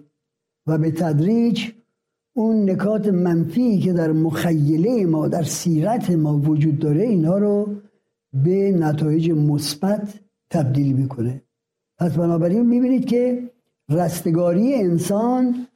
و 0.66 0.78
به 0.78 0.90
تدریج 0.90 1.70
اون 2.36 2.70
نکات 2.70 3.08
منفی 3.08 3.78
که 3.78 3.92
در 3.92 4.12
مخیله 4.12 5.06
ما 5.06 5.28
در 5.28 5.42
سیرت 5.42 6.10
ما 6.10 6.38
وجود 6.38 6.78
داره 6.78 7.02
اینها 7.02 7.38
رو 7.38 7.74
به 8.44 8.70
نتایج 8.70 9.30
مثبت 9.30 10.14
تبدیل 10.50 10.92
می‌کنه. 10.92 11.42
پس 11.98 12.12
بنابراین 12.12 12.66
می‌بینید 12.66 13.04
که 13.04 13.50
رستگاری 13.90 14.74
انسان 14.74 15.66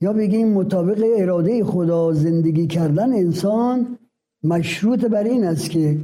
یا 0.00 0.12
بگیم 0.12 0.48
مطابق 0.48 1.04
اراده 1.16 1.64
خدا 1.64 2.12
زندگی 2.12 2.66
کردن 2.66 3.12
انسان 3.12 3.98
مشروط 4.44 5.04
بر 5.04 5.24
این 5.24 5.44
است 5.44 5.70
که 5.70 5.98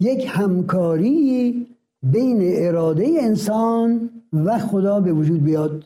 یک 0.00 0.26
همکاری 0.28 1.66
بین 2.02 2.38
اراده 2.42 3.08
انسان 3.20 4.10
و 4.32 4.58
خدا 4.58 5.00
به 5.00 5.12
وجود 5.12 5.44
بیاد. 5.44 5.84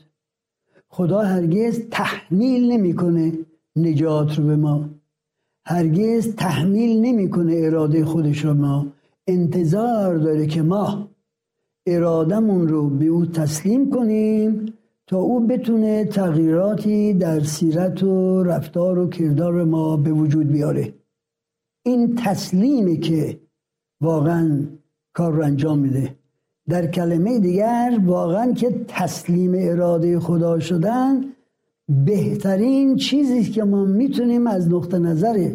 خدا 0.88 1.20
هرگز 1.20 1.80
تحمیل 1.90 2.72
نمی‌کنه 2.72 3.32
نجات 3.76 4.38
رو 4.38 4.44
به 4.44 4.56
ما. 4.56 4.88
هرگز 5.64 6.34
تحمیل 6.34 7.00
نمی‌کنه 7.00 7.54
اراده 7.56 8.04
خودش 8.04 8.44
رو 8.44 8.54
ما. 8.54 8.86
انتظار 9.26 10.16
داره 10.16 10.46
که 10.46 10.62
ما 10.62 11.09
ارادمون 11.86 12.68
رو 12.68 12.88
به 12.88 13.06
او 13.06 13.26
تسلیم 13.26 13.90
کنیم 13.90 14.72
تا 15.06 15.18
او 15.18 15.46
بتونه 15.46 16.04
تغییراتی 16.04 17.14
در 17.14 17.40
سیرت 17.40 18.02
و 18.02 18.42
رفتار 18.42 18.98
و 18.98 19.08
کردار 19.08 19.64
ما 19.64 19.96
به 19.96 20.12
وجود 20.12 20.48
بیاره. 20.48 20.94
این 21.82 22.14
تسلیمی 22.14 22.98
که 22.98 23.40
واقعا 24.00 24.60
کار 25.12 25.32
رو 25.32 25.44
انجام 25.44 25.78
میده. 25.78 26.14
در 26.68 26.86
کلمه 26.86 27.38
دیگر 27.38 28.00
واقعا 28.06 28.52
که 28.52 28.84
تسلیم 28.88 29.52
اراده 29.54 30.20
خدا 30.20 30.58
شدن 30.58 31.24
بهترین 32.06 32.96
چیزی 32.96 33.44
که 33.44 33.64
ما 33.64 33.84
می‌تونیم 33.84 34.46
از 34.46 34.68
نقطه 34.68 34.98
نظر 34.98 35.50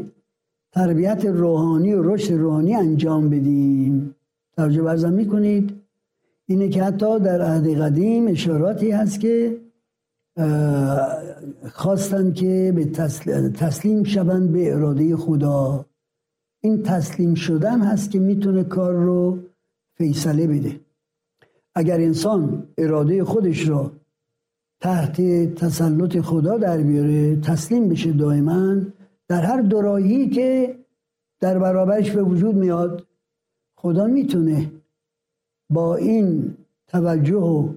تربیت 0.71 1.25
روحانی 1.25 1.93
و 1.93 2.13
رشد 2.13 2.33
روحانی 2.33 2.75
انجام 2.75 3.29
بدیم. 3.29 4.15
توجه 4.57 4.81
برزم 4.81 5.13
می‌کنید. 5.13 5.84
اینه 6.47 6.69
که 6.69 6.83
حتی 6.83 7.19
در 7.19 7.41
عهد 7.41 7.67
قدیم 7.81 8.27
اشاراتی 8.27 8.91
هست 8.91 9.19
که 9.19 9.57
خواستن 11.71 12.33
که 12.33 12.73
به 12.75 12.85
تسلیم 13.49 14.03
شوند 14.03 14.51
به 14.51 14.73
اراده 14.73 15.15
خدا. 15.15 15.85
این 16.63 16.83
تسلیم 16.83 17.35
شدن 17.35 17.81
هست 17.81 18.11
که 18.11 18.19
می‌تونه 18.19 18.63
کار 18.63 18.93
رو 18.93 19.39
فیصله 19.97 20.47
بده. 20.47 20.79
اگر 21.75 21.99
انسان 21.99 22.67
اراده 22.77 23.23
خودش 23.23 23.67
را 23.67 23.91
تحت 24.81 25.21
تسلط 25.55 26.17
خدا 26.17 26.57
در 26.57 26.77
بیاره 26.77 27.35
تسلیم 27.35 27.89
بشه 27.89 28.11
دائما 28.11 28.81
در 29.27 29.41
هر 29.41 29.61
دورایی 29.61 30.29
که 30.29 30.75
در 31.39 31.59
برابرش 31.59 32.11
به 32.11 32.23
وجود 32.23 32.55
میاد 32.55 33.07
خدا 33.77 34.07
می‌تونه 34.07 34.71
با 35.69 35.95
این 35.95 36.53
توجه 36.87 37.35
و 37.35 37.69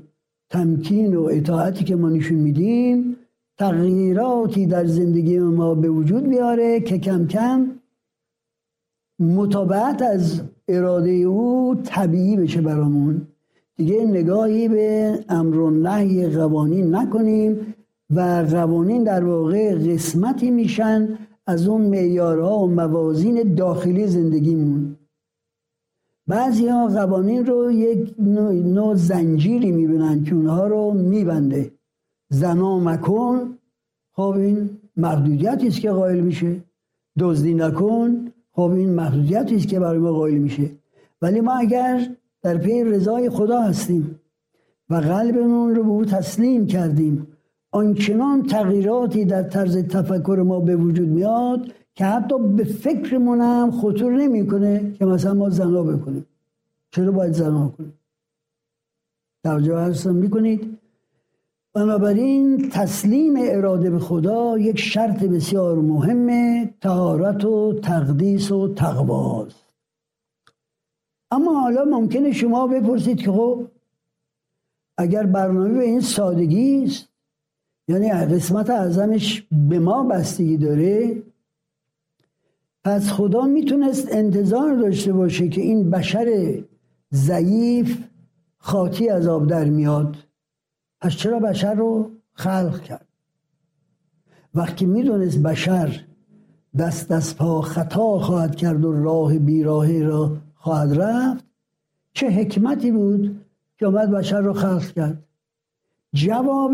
تمکین 0.50 1.16
و 1.16 1.22
اطاعتی 1.22 1.84
که 1.84 1.96
ما 1.96 2.08
نشون 2.08 2.38
میدیم 2.38 3.16
تغییراتی 3.58 4.66
در 4.66 4.86
زندگی 4.86 5.38
ما 5.38 5.74
به 5.74 5.88
وجود 5.88 6.28
بیاره 6.28 6.80
که 6.80 6.98
کم 6.98 7.26
کم 7.26 7.70
مطابقت 9.20 10.02
از 10.02 10.42
اراده 10.68 11.10
او 11.10 11.74
طبیعی 11.84 12.36
بشه 12.36 12.60
برامون. 12.60 13.26
دیگه 13.76 14.04
نگاهی 14.04 14.68
به 14.68 15.18
امر 15.28 15.56
و 15.56 15.70
نهی 15.70 16.28
قوانین 16.28 16.94
نکنیم 16.94 17.74
و 18.10 18.46
قوانین 18.50 19.04
در 19.04 19.24
واقع 19.24 19.74
قسمتی 19.74 20.50
میشن 20.50 21.18
از 21.46 21.68
اون 21.68 21.80
معیارها 21.82 22.58
و 22.58 22.66
موازین 22.66 23.54
داخلی 23.54 24.06
زندگیمون. 24.06 24.97
بعضی 26.28 26.68
ها 26.68 26.86
قوانین 26.86 27.46
رو 27.46 27.72
یک 27.72 28.14
نوع, 28.18 28.94
زنجیری 28.94 29.72
می‌بینن 29.72 30.24
که 30.24 30.34
اونها 30.34 30.66
رو 30.66 30.92
میبنده. 30.92 31.70
زنا 32.30 32.78
مکن. 32.78 33.58
خب 34.12 34.34
این 34.36 34.70
محدودیتی 34.96 35.68
است 35.68 35.80
که 35.80 35.90
قائل 35.90 36.20
میشه. 36.20 36.56
دزدی 37.18 37.54
نکن. 37.54 38.32
خب 38.52 38.70
این 38.70 38.90
محدودیتی 38.90 39.56
است 39.56 39.68
که 39.68 39.80
برای 39.80 39.98
ما 39.98 40.12
قائل 40.12 40.38
میشه. 40.38 40.70
ولی 41.22 41.40
ما 41.40 41.52
اگر 41.52 42.08
در 42.42 42.58
پی 42.58 42.84
رضای 42.84 43.30
خدا 43.30 43.62
هستیم 43.62 44.20
و 44.90 44.94
قلبمون 44.94 45.74
رو 45.74 45.82
به 45.82 45.88
او 45.88 46.04
تسلیم 46.04 46.66
کردیم 46.66 47.26
آنچنان 47.72 48.42
تغییراتی 48.42 49.24
در 49.24 49.42
طرز 49.42 49.76
تفکر 49.76 50.42
ما 50.46 50.60
به 50.60 50.76
وجود 50.76 51.08
میاد 51.08 51.72
که 51.98 52.04
حتی 52.04 52.38
به 52.38 52.64
فکرمون 52.64 53.40
هم 53.40 53.70
خطور 53.70 54.12
نمی‌کنه 54.12 54.94
که 54.98 55.04
مثلا 55.04 55.34
ما 55.34 55.50
زنا 55.50 55.82
بکنیم. 55.82 56.26
چرا 56.90 57.12
باید 57.12 57.32
زنا 57.32 57.68
کنیم؟ 57.68 57.92
توجه 59.44 59.76
هستم 59.76 60.14
می‌کنید. 60.14 60.78
بنابراین 61.74 62.68
تسلیم 62.70 63.34
اراده 63.38 63.90
به 63.90 63.98
خدا 63.98 64.58
یک 64.58 64.78
شرط 64.78 65.24
بسیار 65.24 65.78
مهمه 65.78 66.74
تهارت 66.80 67.44
و 67.44 67.80
تقدیس 67.82 68.52
و 68.52 68.74
تقواست 68.74 69.64
اما 71.30 71.60
حالا 71.60 71.84
ممکنه 71.84 72.32
شما 72.32 72.66
بپرسید 72.66 73.18
که 73.18 73.32
خب 73.32 73.66
اگر 74.98 75.26
برنامه 75.26 75.74
به 75.74 75.84
این 75.84 76.00
سادگی 76.00 76.84
است 76.84 77.08
یعنی 77.88 78.10
قسمت 78.10 78.70
اعظمش 78.70 79.46
به 79.68 79.78
ما 79.78 80.02
بستگی 80.02 80.56
داره 80.56 81.22
پس 82.88 83.12
خدا 83.12 83.42
می‌تونست 83.42 84.08
انتظار 84.10 84.74
داشته 84.74 85.12
باشه 85.12 85.48
که 85.48 85.60
این 85.60 85.90
بشر 85.90 86.58
ضعیف 87.14 87.98
خاطی 88.58 89.08
از 89.08 89.26
آب 89.26 89.46
در 89.46 89.64
میاد. 89.64 90.16
پس 91.00 91.12
چرا 91.12 91.38
بشر 91.38 91.74
رو 91.74 92.10
خلق 92.32 92.80
کرد؟ 92.82 93.06
وقتی 94.54 94.84
می‌دونست 94.84 95.38
بشر 95.38 96.04
دست 96.78 97.12
از 97.12 97.36
پا 97.36 97.60
خطا 97.60 98.18
خواهد 98.18 98.56
کرد 98.56 98.84
و 98.84 98.92
راه 98.92 99.38
بیراهی 99.38 100.02
را 100.02 100.36
خواهد 100.54 101.00
رفت 101.00 101.44
چه 102.12 102.30
حکمتی 102.30 102.90
بود 102.90 103.44
که 103.78 103.86
آمد 103.86 104.10
بشر 104.10 104.40
رو 104.40 104.52
خلق 104.52 104.92
کرد؟ 104.92 105.24
جواب 106.12 106.72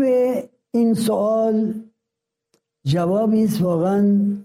این 0.71 0.93
سوال 0.93 1.73
جوابی 2.85 3.43
است 3.43 3.61
واقعا 3.61 4.35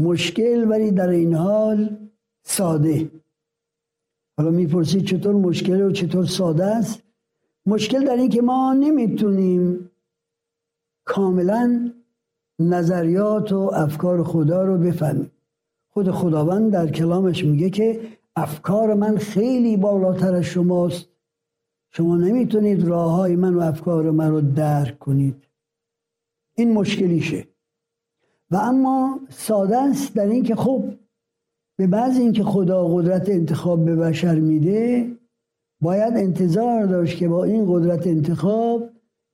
مشکل 0.00 0.70
ولی 0.70 0.90
در 0.90 1.08
این 1.08 1.34
حال 1.34 1.96
ساده. 2.42 3.10
حالا 4.36 4.50
می‌پرسید 4.50 5.04
چطور 5.04 5.34
مشکل 5.34 5.82
و 5.82 5.92
چطور 5.92 6.24
ساده 6.24 6.64
است؟ 6.64 7.02
مشکل 7.66 8.04
در 8.04 8.16
این 8.16 8.28
که 8.28 8.42
ما 8.42 8.72
نمی‌تونیم 8.72 9.90
کاملا 11.04 11.92
نظریات 12.58 13.52
و 13.52 13.70
افکار 13.74 14.24
خدا 14.24 14.64
رو 14.64 14.78
بفهمیم. 14.78 15.30
خود 15.88 16.10
خداوند 16.10 16.72
در 16.72 16.90
کلامش 16.90 17.44
میگه 17.44 17.70
که 17.70 18.00
افکار 18.36 18.94
من 18.94 19.16
خیلی 19.16 19.76
بالاتر 19.76 20.34
از 20.34 20.44
شماست. 20.44 21.06
شما 21.90 22.16
نمی‌تونید 22.16 22.84
راه 22.84 23.12
های 23.12 23.36
من 23.36 23.54
و 23.54 23.60
افکار 23.60 24.10
من 24.10 24.30
رو 24.30 24.40
درک 24.40 24.98
کنید. 24.98 25.44
این 26.54 26.72
مشکلیشه. 26.72 27.46
و 28.50 28.56
اما 28.56 29.20
ساده 29.28 29.78
است 29.78 30.14
در 30.14 30.26
اینکه 30.26 30.54
خب 30.54 30.84
به 31.78 31.86
بعض 31.86 32.18
اینکه 32.18 32.44
خدا 32.44 32.88
قدرت 32.88 33.28
انتخاب 33.28 33.84
به 33.84 33.96
بشر 33.96 34.34
میده 34.34 35.12
باید 35.82 36.16
انتظار 36.16 36.86
داشت 36.86 37.18
که 37.18 37.28
با 37.28 37.44
این 37.44 37.64
قدرت 37.68 38.06
انتخاب 38.06 38.90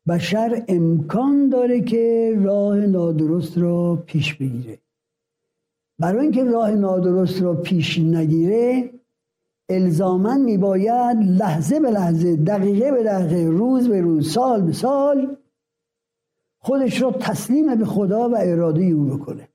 بشر 0.09 0.65
امکان 0.69 1.49
داره 1.49 1.81
که 1.81 2.35
راه 2.43 2.77
نادرست 2.77 3.59
را 3.59 4.03
پیش 4.07 4.35
بگیره. 4.35 4.79
برای 6.01 6.23
اینکه 6.23 6.45
راه 6.45 6.71
نادرست 6.71 7.43
را 7.43 7.55
پیش 7.55 7.99
نگیره 7.99 8.91
الزاما 9.69 10.35
میباید 10.35 11.17
لحظه 11.17 11.81
به 11.81 11.91
لحظه 11.91 12.37
دقیقه 12.37 12.93
به 12.93 13.03
دقیقه 13.03 13.51
روز 13.51 13.89
به 13.89 14.01
روز 14.01 14.33
سال 14.33 14.63
به 14.63 14.73
سال 14.73 15.37
خودش 16.67 17.03
را 17.03 17.13
تسلیم 17.13 17.75
به 17.75 17.85
خدا 17.85 18.29
و 18.29 18.37
اراده 18.39 18.85
او 18.85 19.05
بکنه. 19.05 19.49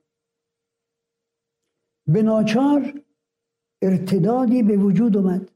به 2.08 2.22
ناچار 2.22 3.02
ارتدادی 3.82 4.64
به 4.64 4.78
وجود 4.78 5.18
اومد 5.18 5.52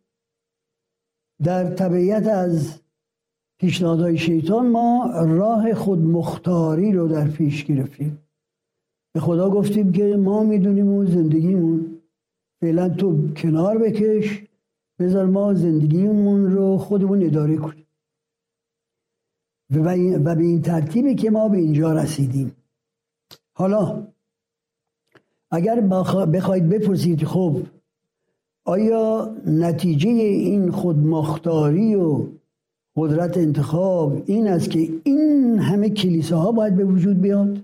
در 1.43 1.75
طبیعت 1.75 2.27
از 2.27 2.81
پیشنهادهای 3.59 4.17
شیطان 4.17 4.67
ما 4.67 5.11
راه 5.27 5.73
خود 5.73 5.99
مختاری 5.99 6.91
رو 6.91 7.07
در 7.07 7.27
پیش 7.27 7.65
گرفتیم. 7.65 8.19
به 9.13 9.19
خدا 9.19 9.49
گفتیم 9.49 9.91
که 9.91 10.03
ما 10.03 10.43
می‌دونیم 10.43 10.87
اون 10.87 11.05
زندگیمون. 11.05 12.01
فعلا 12.61 12.89
تو 12.89 13.33
کنار 13.33 13.77
بکش 13.77 14.43
بذار 14.99 15.25
ما 15.25 15.53
زندگیمون 15.53 16.51
رو 16.51 16.77
خودمون 16.77 17.23
اداره 17.23 17.57
کنیم. 17.57 17.84
و 19.69 19.95
به 20.35 20.39
این 20.39 20.61
ترتیبی 20.61 21.15
که 21.15 21.29
ما 21.31 21.49
به 21.49 21.57
اینجا 21.57 21.93
رسیدیم. 21.93 22.55
حالا 23.53 24.07
اگر 25.51 25.81
بخواید 26.25 26.69
بپرسید 26.69 27.25
خب 27.25 27.61
آیا 28.65 29.35
نتیجه 29.45 30.09
این 30.09 30.71
خودمختاری 30.71 31.95
و 31.95 32.27
قدرت 32.95 33.37
انتخاب 33.37 34.23
این 34.25 34.47
است 34.47 34.69
که 34.69 35.01
این 35.03 35.59
همه 35.59 35.89
کلیساها 35.89 36.51
باید 36.51 36.75
به 36.75 36.85
وجود 36.85 37.21
بیاد؟ 37.21 37.61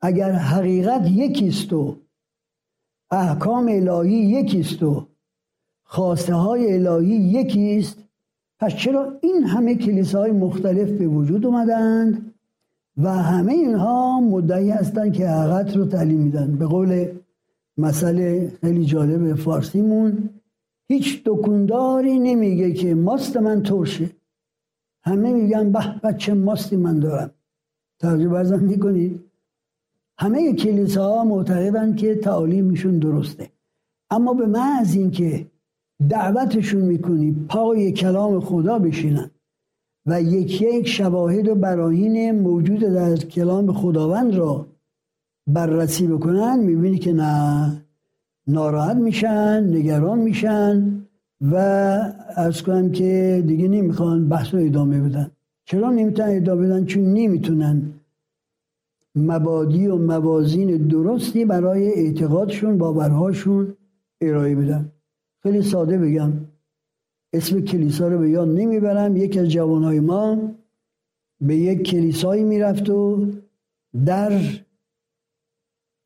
اگر 0.00 0.32
حقیقت 0.32 1.10
یکیست 1.10 1.72
و 1.72 1.96
احکام 3.10 3.68
الهی 3.68 4.12
یکیست 4.12 4.82
و 4.82 5.06
خواسته 5.84 6.34
های 6.34 6.74
الهی 6.74 7.16
یکیست 7.16 8.07
پس 8.58 8.74
چرا 8.74 9.18
این 9.20 9.44
همه 9.44 9.74
کلیساهای 9.74 10.30
مختلف 10.30 10.90
به 10.90 11.06
وجود 11.08 11.46
اومدند 11.46 12.34
و 12.96 13.10
همه 13.10 13.52
اینها 13.52 14.20
مدعی 14.20 14.70
هستند 14.70 15.12
که 15.12 15.28
حقیقت 15.28 15.76
رو 15.76 15.86
تعلیم 15.86 16.20
میدن؟ 16.20 16.56
به 16.56 16.66
قول 16.66 17.08
مسئله 17.78 18.52
خیلی 18.60 18.84
جالب 18.84 19.34
فارسیمون 19.34 20.30
هیچ 20.88 21.22
دکونداری 21.24 22.18
نمیگه 22.18 22.72
که 22.72 22.94
ماست 22.94 23.36
من 23.36 23.62
ترشه. 23.62 24.10
همه 25.02 25.32
میگن 25.32 25.72
به 25.72 25.78
بچه 26.02 26.34
ماستی 26.34 26.76
من 26.76 26.98
دارم. 26.98 27.30
توجه 27.98 28.28
برزن 28.28 28.64
می‌کنید؟ 28.64 29.20
همه 30.18 30.52
کلیساها 30.52 31.24
معتقدن 31.24 31.94
که 31.94 32.14
تعالیمشون 32.14 32.98
درسته. 32.98 33.50
اما 34.10 34.34
به 34.34 34.46
محض 34.46 34.96
اینکه 34.96 35.46
دعوتشون 36.08 36.82
می‌کنی 36.82 37.46
پای 37.48 37.92
کلام 37.92 38.40
خدا 38.40 38.78
بشینن. 38.78 39.30
و 40.06 40.22
یک 40.22 40.62
یک 40.62 40.88
شواهد 40.88 41.48
و 41.48 41.54
براهین 41.54 42.40
موجود 42.40 42.80
در 42.80 43.16
کلام 43.16 43.72
خداوند 43.72 44.34
را 44.34 44.66
بررسی 45.46 46.06
بکنن 46.06 46.58
می‌بینی 46.58 46.98
که 46.98 47.12
نه 47.12 47.82
ناراحت 48.46 48.96
میشن 48.96 49.76
نگران 49.76 50.18
میشن 50.18 51.04
و 51.40 51.54
از 52.36 52.62
کنم 52.62 52.90
که 52.90 53.44
دیگه 53.46 53.68
نمی‌خوان 53.68 54.28
بحث 54.28 54.54
رو 54.54 54.60
ادامه 54.60 55.00
بدن. 55.00 55.30
چرا 55.64 55.90
نمی‌تونن 55.90 56.36
ادامه 56.36 56.66
بدن؟ 56.66 56.84
چون 56.84 57.04
نمی‌تونن 57.12 57.82
مبادی 59.14 59.86
و 59.86 59.96
موازین 59.96 60.76
درستی 60.76 61.44
برای 61.44 61.92
اعتقادشون 61.94 62.78
باورهاشون 62.78 63.76
ارائه 64.20 64.54
بدن. 64.54 64.92
خیلی 65.42 65.62
ساده 65.62 65.98
بگم. 65.98 66.32
اسم 67.32 67.60
کلیسا 67.60 68.08
رو 68.08 68.18
به 68.18 68.30
یاد 68.30 68.48
نمی‌برم. 68.48 69.16
یکی 69.16 69.40
از 69.40 69.48
جوانهای 69.48 70.00
ما 70.00 70.54
به 71.40 71.56
یک 71.56 71.82
کلیسایی 71.82 72.44
می‌رفت 72.44 72.90
و 72.90 73.26
در 74.06 74.42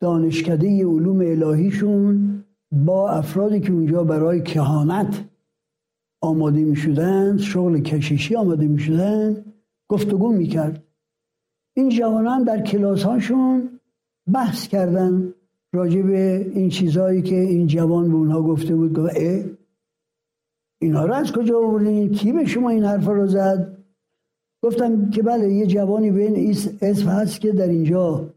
دانشکده 0.01 0.85
علوم 0.85 1.19
الهیشون 1.19 2.43
با 2.71 3.09
افرادی 3.09 3.59
که 3.59 3.71
اونجا 3.71 4.03
برای 4.03 4.43
کهانت 4.43 5.25
آماده 6.21 6.63
می 6.63 6.75
شدن 6.75 7.37
شغل 7.37 7.79
کشیشی 7.79 8.35
آماده 8.35 8.67
می 8.67 8.79
شدن 8.79 9.45
گفتگو 9.89 10.33
می 10.33 10.47
کرد 10.47 10.83
این 11.75 11.89
جوانان 11.89 12.43
در 12.43 12.61
کلاس 12.61 13.03
هاشون 13.03 13.79
بحث 14.33 14.67
کردن. 14.67 15.33
راجع 15.73 16.01
به 16.01 16.51
این 16.55 16.69
چیزهایی 16.69 17.21
که 17.21 17.35
این 17.35 17.67
جوان 17.67 18.07
به 18.07 18.15
اونها 18.15 18.41
گفته 18.41 18.75
بود 18.75 18.93
گفت 18.93 19.13
اه 19.15 19.43
اینا 20.81 21.05
رو 21.05 21.13
از 21.13 21.31
کجا 21.31 21.59
آوردین؟ 21.59 22.11
کی 22.11 22.31
به 22.31 22.45
شما 22.45 22.69
این 22.69 22.83
حرف 22.83 23.05
رو 23.05 23.27
زد؟ 23.27 23.77
گفتم 24.63 25.09
که 25.09 25.23
بله 25.23 25.53
یه 25.53 25.65
جوانی 25.65 26.11
به 26.11 26.21
این 26.21 26.55
اسم 26.81 27.07
هست 27.07 27.41
که 27.41 27.51
در 27.51 27.67
اینجا 27.67 28.29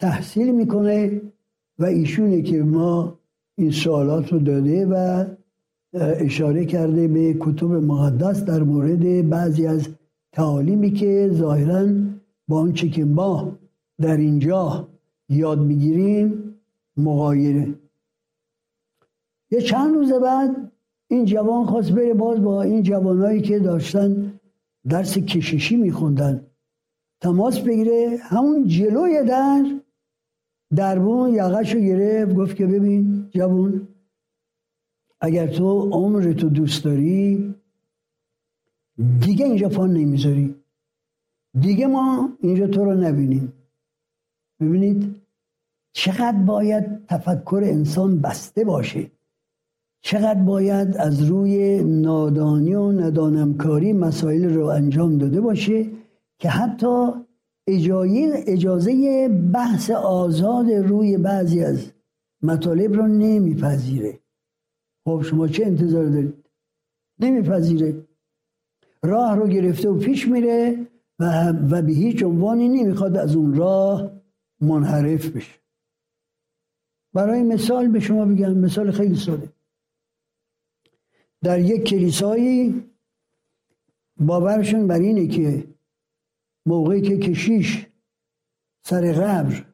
تحصیل 0.00 0.54
می‌کنه 0.54 1.20
و 1.78 1.84
ایشونه 1.84 2.42
که 2.42 2.62
ما 2.62 3.18
این 3.58 3.70
سوالات 3.70 4.32
رو 4.32 4.38
داده 4.38 4.86
و 4.86 5.24
اشاره 5.94 6.64
کرده 6.64 7.08
به 7.08 7.36
کتب 7.40 7.72
مقدس 7.72 8.44
در 8.44 8.62
مورد 8.62 9.28
بعضی 9.28 9.66
از 9.66 9.88
تعالیمی 10.32 10.90
که 10.90 11.30
ظاهرا 11.32 11.86
با 12.48 12.60
آنچه 12.60 12.88
که 12.88 13.04
ما 13.04 13.58
در 14.00 14.16
اینجا 14.16 14.88
یاد 15.28 15.58
می‌گیریم 15.58 16.54
مغایره. 16.96 17.74
یه 19.50 19.60
چند 19.60 19.94
روز 19.94 20.12
بعد 20.12 20.72
این 21.08 21.24
جوان 21.24 21.66
خواست 21.66 21.92
بره 21.92 22.14
باز 22.14 22.42
با 22.42 22.62
این 22.62 22.82
جوانایی 22.82 23.42
که 23.42 23.58
داشتن 23.58 24.40
درس 24.88 25.18
کششی 25.18 25.76
میخوندن 25.76 26.46
تماس 27.20 27.60
بگیره 27.60 28.18
همون 28.22 28.66
جلوی 28.66 29.24
در 29.24 29.80
دربون 30.76 31.34
یقش 31.34 31.74
رو 31.74 31.80
گرفت 31.80 32.34
گفت 32.34 32.56
که 32.56 32.66
ببین 32.66 33.28
جوون 33.30 33.88
اگر 35.20 35.46
تو 35.46 35.90
عمر 35.90 36.32
تو 36.32 36.48
دوست 36.48 36.84
داری 36.84 37.54
دیگه 39.20 39.44
اینجا 39.44 39.68
پان 39.68 39.92
نمی‌ذاری. 39.92 40.54
دیگه 41.60 41.86
ما 41.86 42.32
اینجا 42.40 42.66
تو 42.66 42.84
رو 42.84 42.94
نبینیم. 42.94 43.52
ببینید 44.60 45.22
چقدر 45.92 46.38
باید 46.46 47.06
تفکر 47.06 47.60
انسان 47.64 48.20
بسته 48.20 48.64
باشه. 48.64 49.10
چقدر 50.02 50.42
باید 50.42 50.96
از 50.96 51.22
روی 51.22 51.84
نادانی 51.84 52.74
و 52.74 52.92
ندانمکاری 52.92 53.92
مسائل 53.92 54.54
رو 54.54 54.66
انجام 54.66 55.18
داده 55.18 55.40
باشه 55.40 55.86
که 56.38 56.48
حتی 56.48 57.12
اجازه 58.46 59.28
بحث 59.52 59.90
آزاد 59.90 60.70
روی 60.70 61.18
بعضی 61.18 61.64
از 61.64 61.92
مطالب 62.42 62.92
رو 62.92 63.06
نمیپذیره. 63.06 64.18
خب 65.04 65.22
شما 65.22 65.48
چه 65.48 65.66
انتظار 65.66 66.04
دارید؟ 66.04 66.34
نمیپذیره. 67.20 68.06
راه 69.02 69.36
رو 69.36 69.48
گرفته 69.48 69.88
و 69.88 69.98
پیش 69.98 70.28
میره 70.28 70.86
و, 71.18 71.52
و 71.70 71.82
به 71.82 71.92
هیچ 71.92 72.24
عنوانی 72.24 72.68
نمی‌خواد 72.68 73.16
از 73.16 73.36
اون 73.36 73.54
راه 73.54 74.10
منحرف 74.60 75.26
بشه. 75.26 75.54
برای 77.12 77.42
مثال 77.42 77.88
به 77.88 78.00
شما 78.00 78.24
بگم 78.24 78.52
مثال 78.52 78.90
خیلی 78.90 79.16
ساده. 79.16 79.52
در 81.42 81.60
یک 81.60 81.84
کلیسایی 81.84 82.84
باورشون 84.20 84.86
بر 84.86 84.98
اینه 84.98 85.26
که 85.26 85.64
موقعی 86.66 87.02
که 87.02 87.18
کشیش 87.18 87.86
سر 88.84 89.12
قبر 89.12 89.64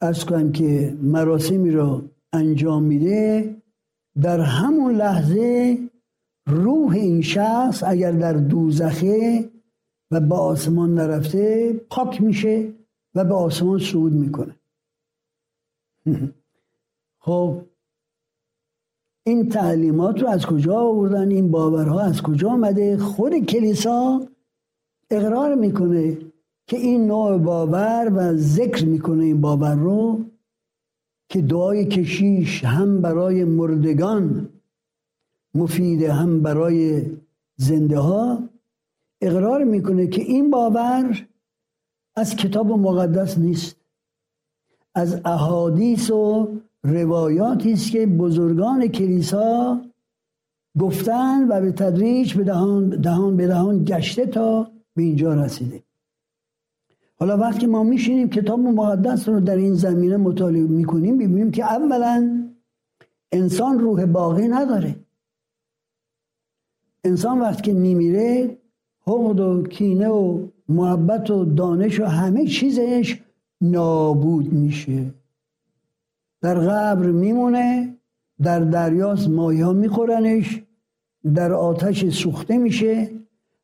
از 0.00 0.24
کنم 0.24 0.52
که 0.52 0.96
مراسمی 1.02 1.70
را 1.70 2.10
انجام 2.32 2.82
میده 2.82 3.56
در 4.22 4.40
همون 4.40 4.94
لحظه 4.94 5.78
روح 6.46 6.92
این 6.92 7.22
شخص 7.22 7.82
اگر 7.86 8.12
در 8.12 8.32
دوزخه 8.32 9.50
و 10.10 10.20
به 10.20 10.34
آسمان 10.34 10.94
نرفته 10.94 11.72
پاک 11.90 12.22
میشه. 12.22 12.72
و 13.14 13.24
به 13.24 13.34
آسمان 13.34 13.78
صعود 13.78 14.12
می‌کنه. 14.12 14.56
خب 17.24 17.62
این 19.26 19.48
تعلیمات 19.48 20.22
رو 20.22 20.28
از 20.28 20.46
کجا 20.46 20.80
آوردن؟ 20.80 21.30
این 21.30 21.50
باورها 21.50 22.00
از 22.00 22.22
کجا 22.22 22.50
آمده؟ 22.50 22.96
خود 22.96 23.38
کلیسا 23.38 24.26
اقرار 25.10 25.54
می‌کنه 25.54 26.18
که 26.66 26.76
این 26.76 27.06
نوع 27.06 27.38
باور 27.38 28.12
و 28.16 28.36
ذکر 28.36 28.86
می‌کنه 28.86 29.24
این 29.24 29.40
باور 29.40 29.74
رو 29.74 30.24
که 31.28 31.42
دعای 31.42 31.84
کشیش 31.84 32.64
هم 32.64 33.00
برای 33.00 33.44
مردگان 33.44 34.48
مفیده 35.54 36.12
هم 36.12 36.42
برای 36.42 37.06
زنده 37.56 37.98
ها 37.98 38.48
اقرار 39.20 39.64
می‌کنه 39.64 40.06
که 40.06 40.22
این 40.22 40.50
باور 40.50 41.26
از 42.16 42.36
کتاب 42.36 42.66
مقدس 42.66 43.38
نیست. 43.38 43.76
از 44.94 45.20
احادیث 45.24 46.10
و 46.10 46.48
روایاتی 46.82 47.72
است 47.72 47.90
که 47.90 48.06
بزرگان 48.06 48.86
کلیسا 48.86 49.80
گفتن 50.78 51.48
و 51.48 51.60
به 51.60 51.72
تدریج 51.72 52.34
به 52.34 52.44
دهان, 52.44 52.88
دهان 52.88 53.36
به 53.36 53.46
دهان 53.46 53.84
گشته 53.84 54.26
تا 54.26 54.70
به 54.94 55.02
اینجا 55.02 55.34
رسیده. 55.34 55.82
حالا 57.18 57.36
وقتی 57.36 57.66
ما 57.66 57.82
میشینیم 57.82 58.30
کتاب 58.30 58.60
مقدس 58.60 59.28
رو 59.28 59.40
در 59.40 59.56
این 59.56 59.74
زمینه 59.74 60.16
مطالعه 60.16 60.62
می‌کنیم 60.62 61.18
ببینیم 61.18 61.50
که 61.50 61.64
اولا 61.64 62.48
انسان 63.32 63.78
روح 63.78 64.06
باقی 64.06 64.48
نداره. 64.48 64.96
انسان 67.04 67.40
وقتی 67.40 67.62
که 67.62 67.72
میمیره 67.72 68.58
حقد 69.06 69.40
و 69.40 69.62
کینه 69.62 70.08
و 70.08 70.48
محبت 70.68 71.30
و 71.30 71.44
دانش 71.44 72.00
و 72.00 72.04
همه 72.04 72.46
چیزش 72.46 73.20
نابود 73.60 74.52
میشه. 74.52 75.14
در 76.40 76.54
قبر 76.54 77.06
میمونه 77.06 77.96
در 78.42 78.60
دریاست 78.60 79.28
مایه 79.28 79.64
ها 79.64 79.72
میخورنش 79.72 80.62
در 81.34 81.52
آتش 81.52 82.08
سوخته 82.08 82.58
میشه 82.58 83.10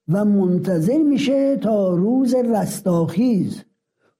و 0.08 0.24
منتظر 0.24 0.98
میشه 0.98 1.56
تا 1.56 1.94
روز 1.94 2.34
رستاخیز 2.34 3.64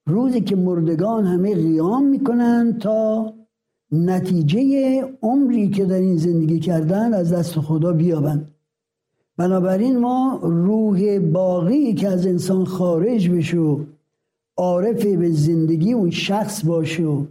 روزی 0.07 0.41
که 0.41 0.57
مردگان 0.57 1.25
همه 1.25 1.55
قیام 1.55 2.05
می‌کنن 2.05 2.79
تا 2.81 3.33
نتیجه 3.93 5.03
عمری 5.23 5.69
که 5.69 5.85
در 5.85 5.99
این 5.99 6.17
زندگی 6.17 6.59
کردن 6.59 7.15
از 7.15 7.33
دست 7.33 7.61
خدا 7.61 7.93
بیابند. 7.93 8.55
بنابراین 9.39 9.99
ما 9.99 10.41
روح 10.43 11.19
باقی 11.19 11.95
که 11.95 12.09
از 12.09 12.27
انسان 12.27 12.65
خارج 12.65 13.29
بشه 13.31 13.77
عارف 14.57 15.07
به 15.07 15.31
زندگی 15.31 15.93
اون 15.93 16.11
شخص 16.11 16.65
باشه 16.65 17.27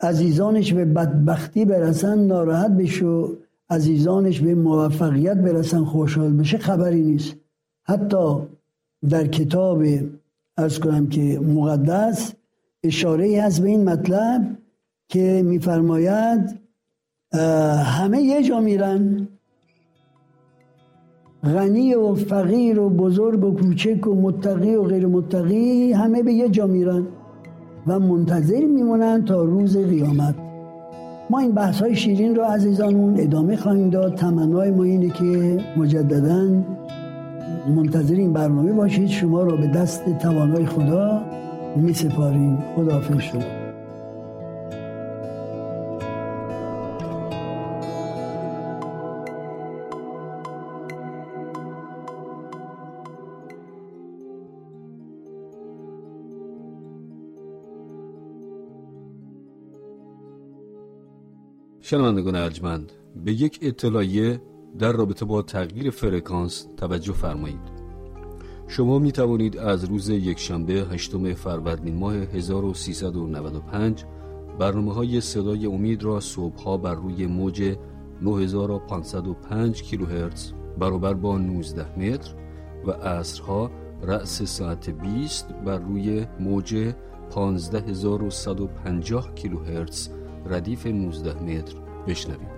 عزیزانش 0.00 0.72
به 0.72 0.84
بدبختی 0.84 1.64
برسن 1.64 2.18
ناراحت 2.18 2.70
بشه 2.70 3.24
عزیزانش 3.70 4.40
به 4.40 4.54
موفقیت 4.54 5.36
برسن 5.36 5.84
خوشحال 5.84 6.32
بشه 6.32 6.58
خبری 6.58 7.02
نیست. 7.02 7.36
حتی 7.84 8.36
در 9.10 9.26
کتاب 9.26 9.82
ارز 10.56 10.78
کنم 10.78 11.06
که 11.06 11.40
مقدس 11.40 12.32
اشاره 12.82 13.42
هست 13.42 13.62
به 13.62 13.68
این 13.68 13.84
مطلب 13.84 14.58
که 15.08 15.42
میفرماید 15.44 16.60
همه 17.84 18.22
یه 18.22 18.42
جا 18.42 18.60
میرن. 18.60 19.28
غنی 21.44 21.94
و 21.94 22.14
فقیر 22.14 22.80
و 22.80 22.90
بزرگ 22.90 23.44
و 23.44 23.54
کوچک 23.54 24.06
و 24.06 24.14
متقی 24.14 24.74
و 24.74 24.82
غیر 24.82 25.06
متقی 25.06 25.92
همه 25.92 26.22
به 26.22 26.32
یه 26.32 26.48
جا 26.48 26.66
میرن 26.66 27.02
و 27.86 27.98
منتظر 27.98 28.64
میمونن 28.64 29.24
تا 29.24 29.44
روز 29.44 29.76
قیامت. 29.76 30.34
ما 31.30 31.38
این 31.38 31.52
بحث 31.52 31.82
های 31.82 31.94
شیرین 31.94 32.34
رو 32.34 32.42
عزیزانمون 32.42 33.20
ادامه 33.20 33.56
خواهیم 33.56 33.90
داد. 33.90 34.14
تمنای 34.14 34.70
ما 34.70 34.82
اینه 34.82 35.08
که 35.08 35.58
مجددا 35.76 36.62
منتظر 37.76 38.14
این 38.14 38.32
برنامه 38.32 38.72
باشید. 38.72 39.08
شما 39.08 39.42
رو 39.42 39.56
به 39.56 39.66
دست 39.66 40.18
توانای 40.18 40.66
خدا 40.66 41.22
می 41.76 41.94
سپاریم 41.94 42.58
خداحافظ 42.76 43.18
شما. 43.18 43.63
شنوندگان 61.86 62.36
ارجمند 62.36 62.92
به 63.24 63.32
یک 63.32 63.58
اطلاعیه 63.62 64.40
در 64.78 64.92
رابطه 64.92 65.24
با 65.24 65.42
تغییر 65.42 65.90
فرکانس 65.90 66.66
توجه 66.76 67.12
فرمایید. 67.12 67.72
شما 68.68 68.98
می 68.98 69.12
توانید 69.12 69.58
از 69.58 69.84
روز 69.84 70.08
یکشنبه 70.08 70.72
هشتم 70.72 71.34
فروردین 71.34 71.96
ماه 71.96 72.14
1395 72.14 74.04
برنامه 74.58 74.94
های 74.94 75.20
صدای 75.20 75.66
امید 75.66 76.02
را 76.02 76.20
صبحها 76.20 76.76
بر 76.76 76.94
روی 76.94 77.26
موج 77.26 77.76
9505 78.22 79.82
کیلوهرتز 79.82 80.52
برابر 80.78 81.14
با 81.14 81.38
19 81.38 81.98
متر 81.98 82.34
و 82.86 82.90
عصرها 82.90 83.70
رأس 84.02 84.42
ساعت 84.42 84.90
20 84.90 85.48
بر 85.64 85.78
روی 85.78 86.26
موج 86.40 86.92
15150 87.30 89.34
کیلوهرتز 89.34 90.08
ردیف 90.46 90.86
19 90.86 91.42
متر. 91.42 91.76
بشنوید 92.06 92.53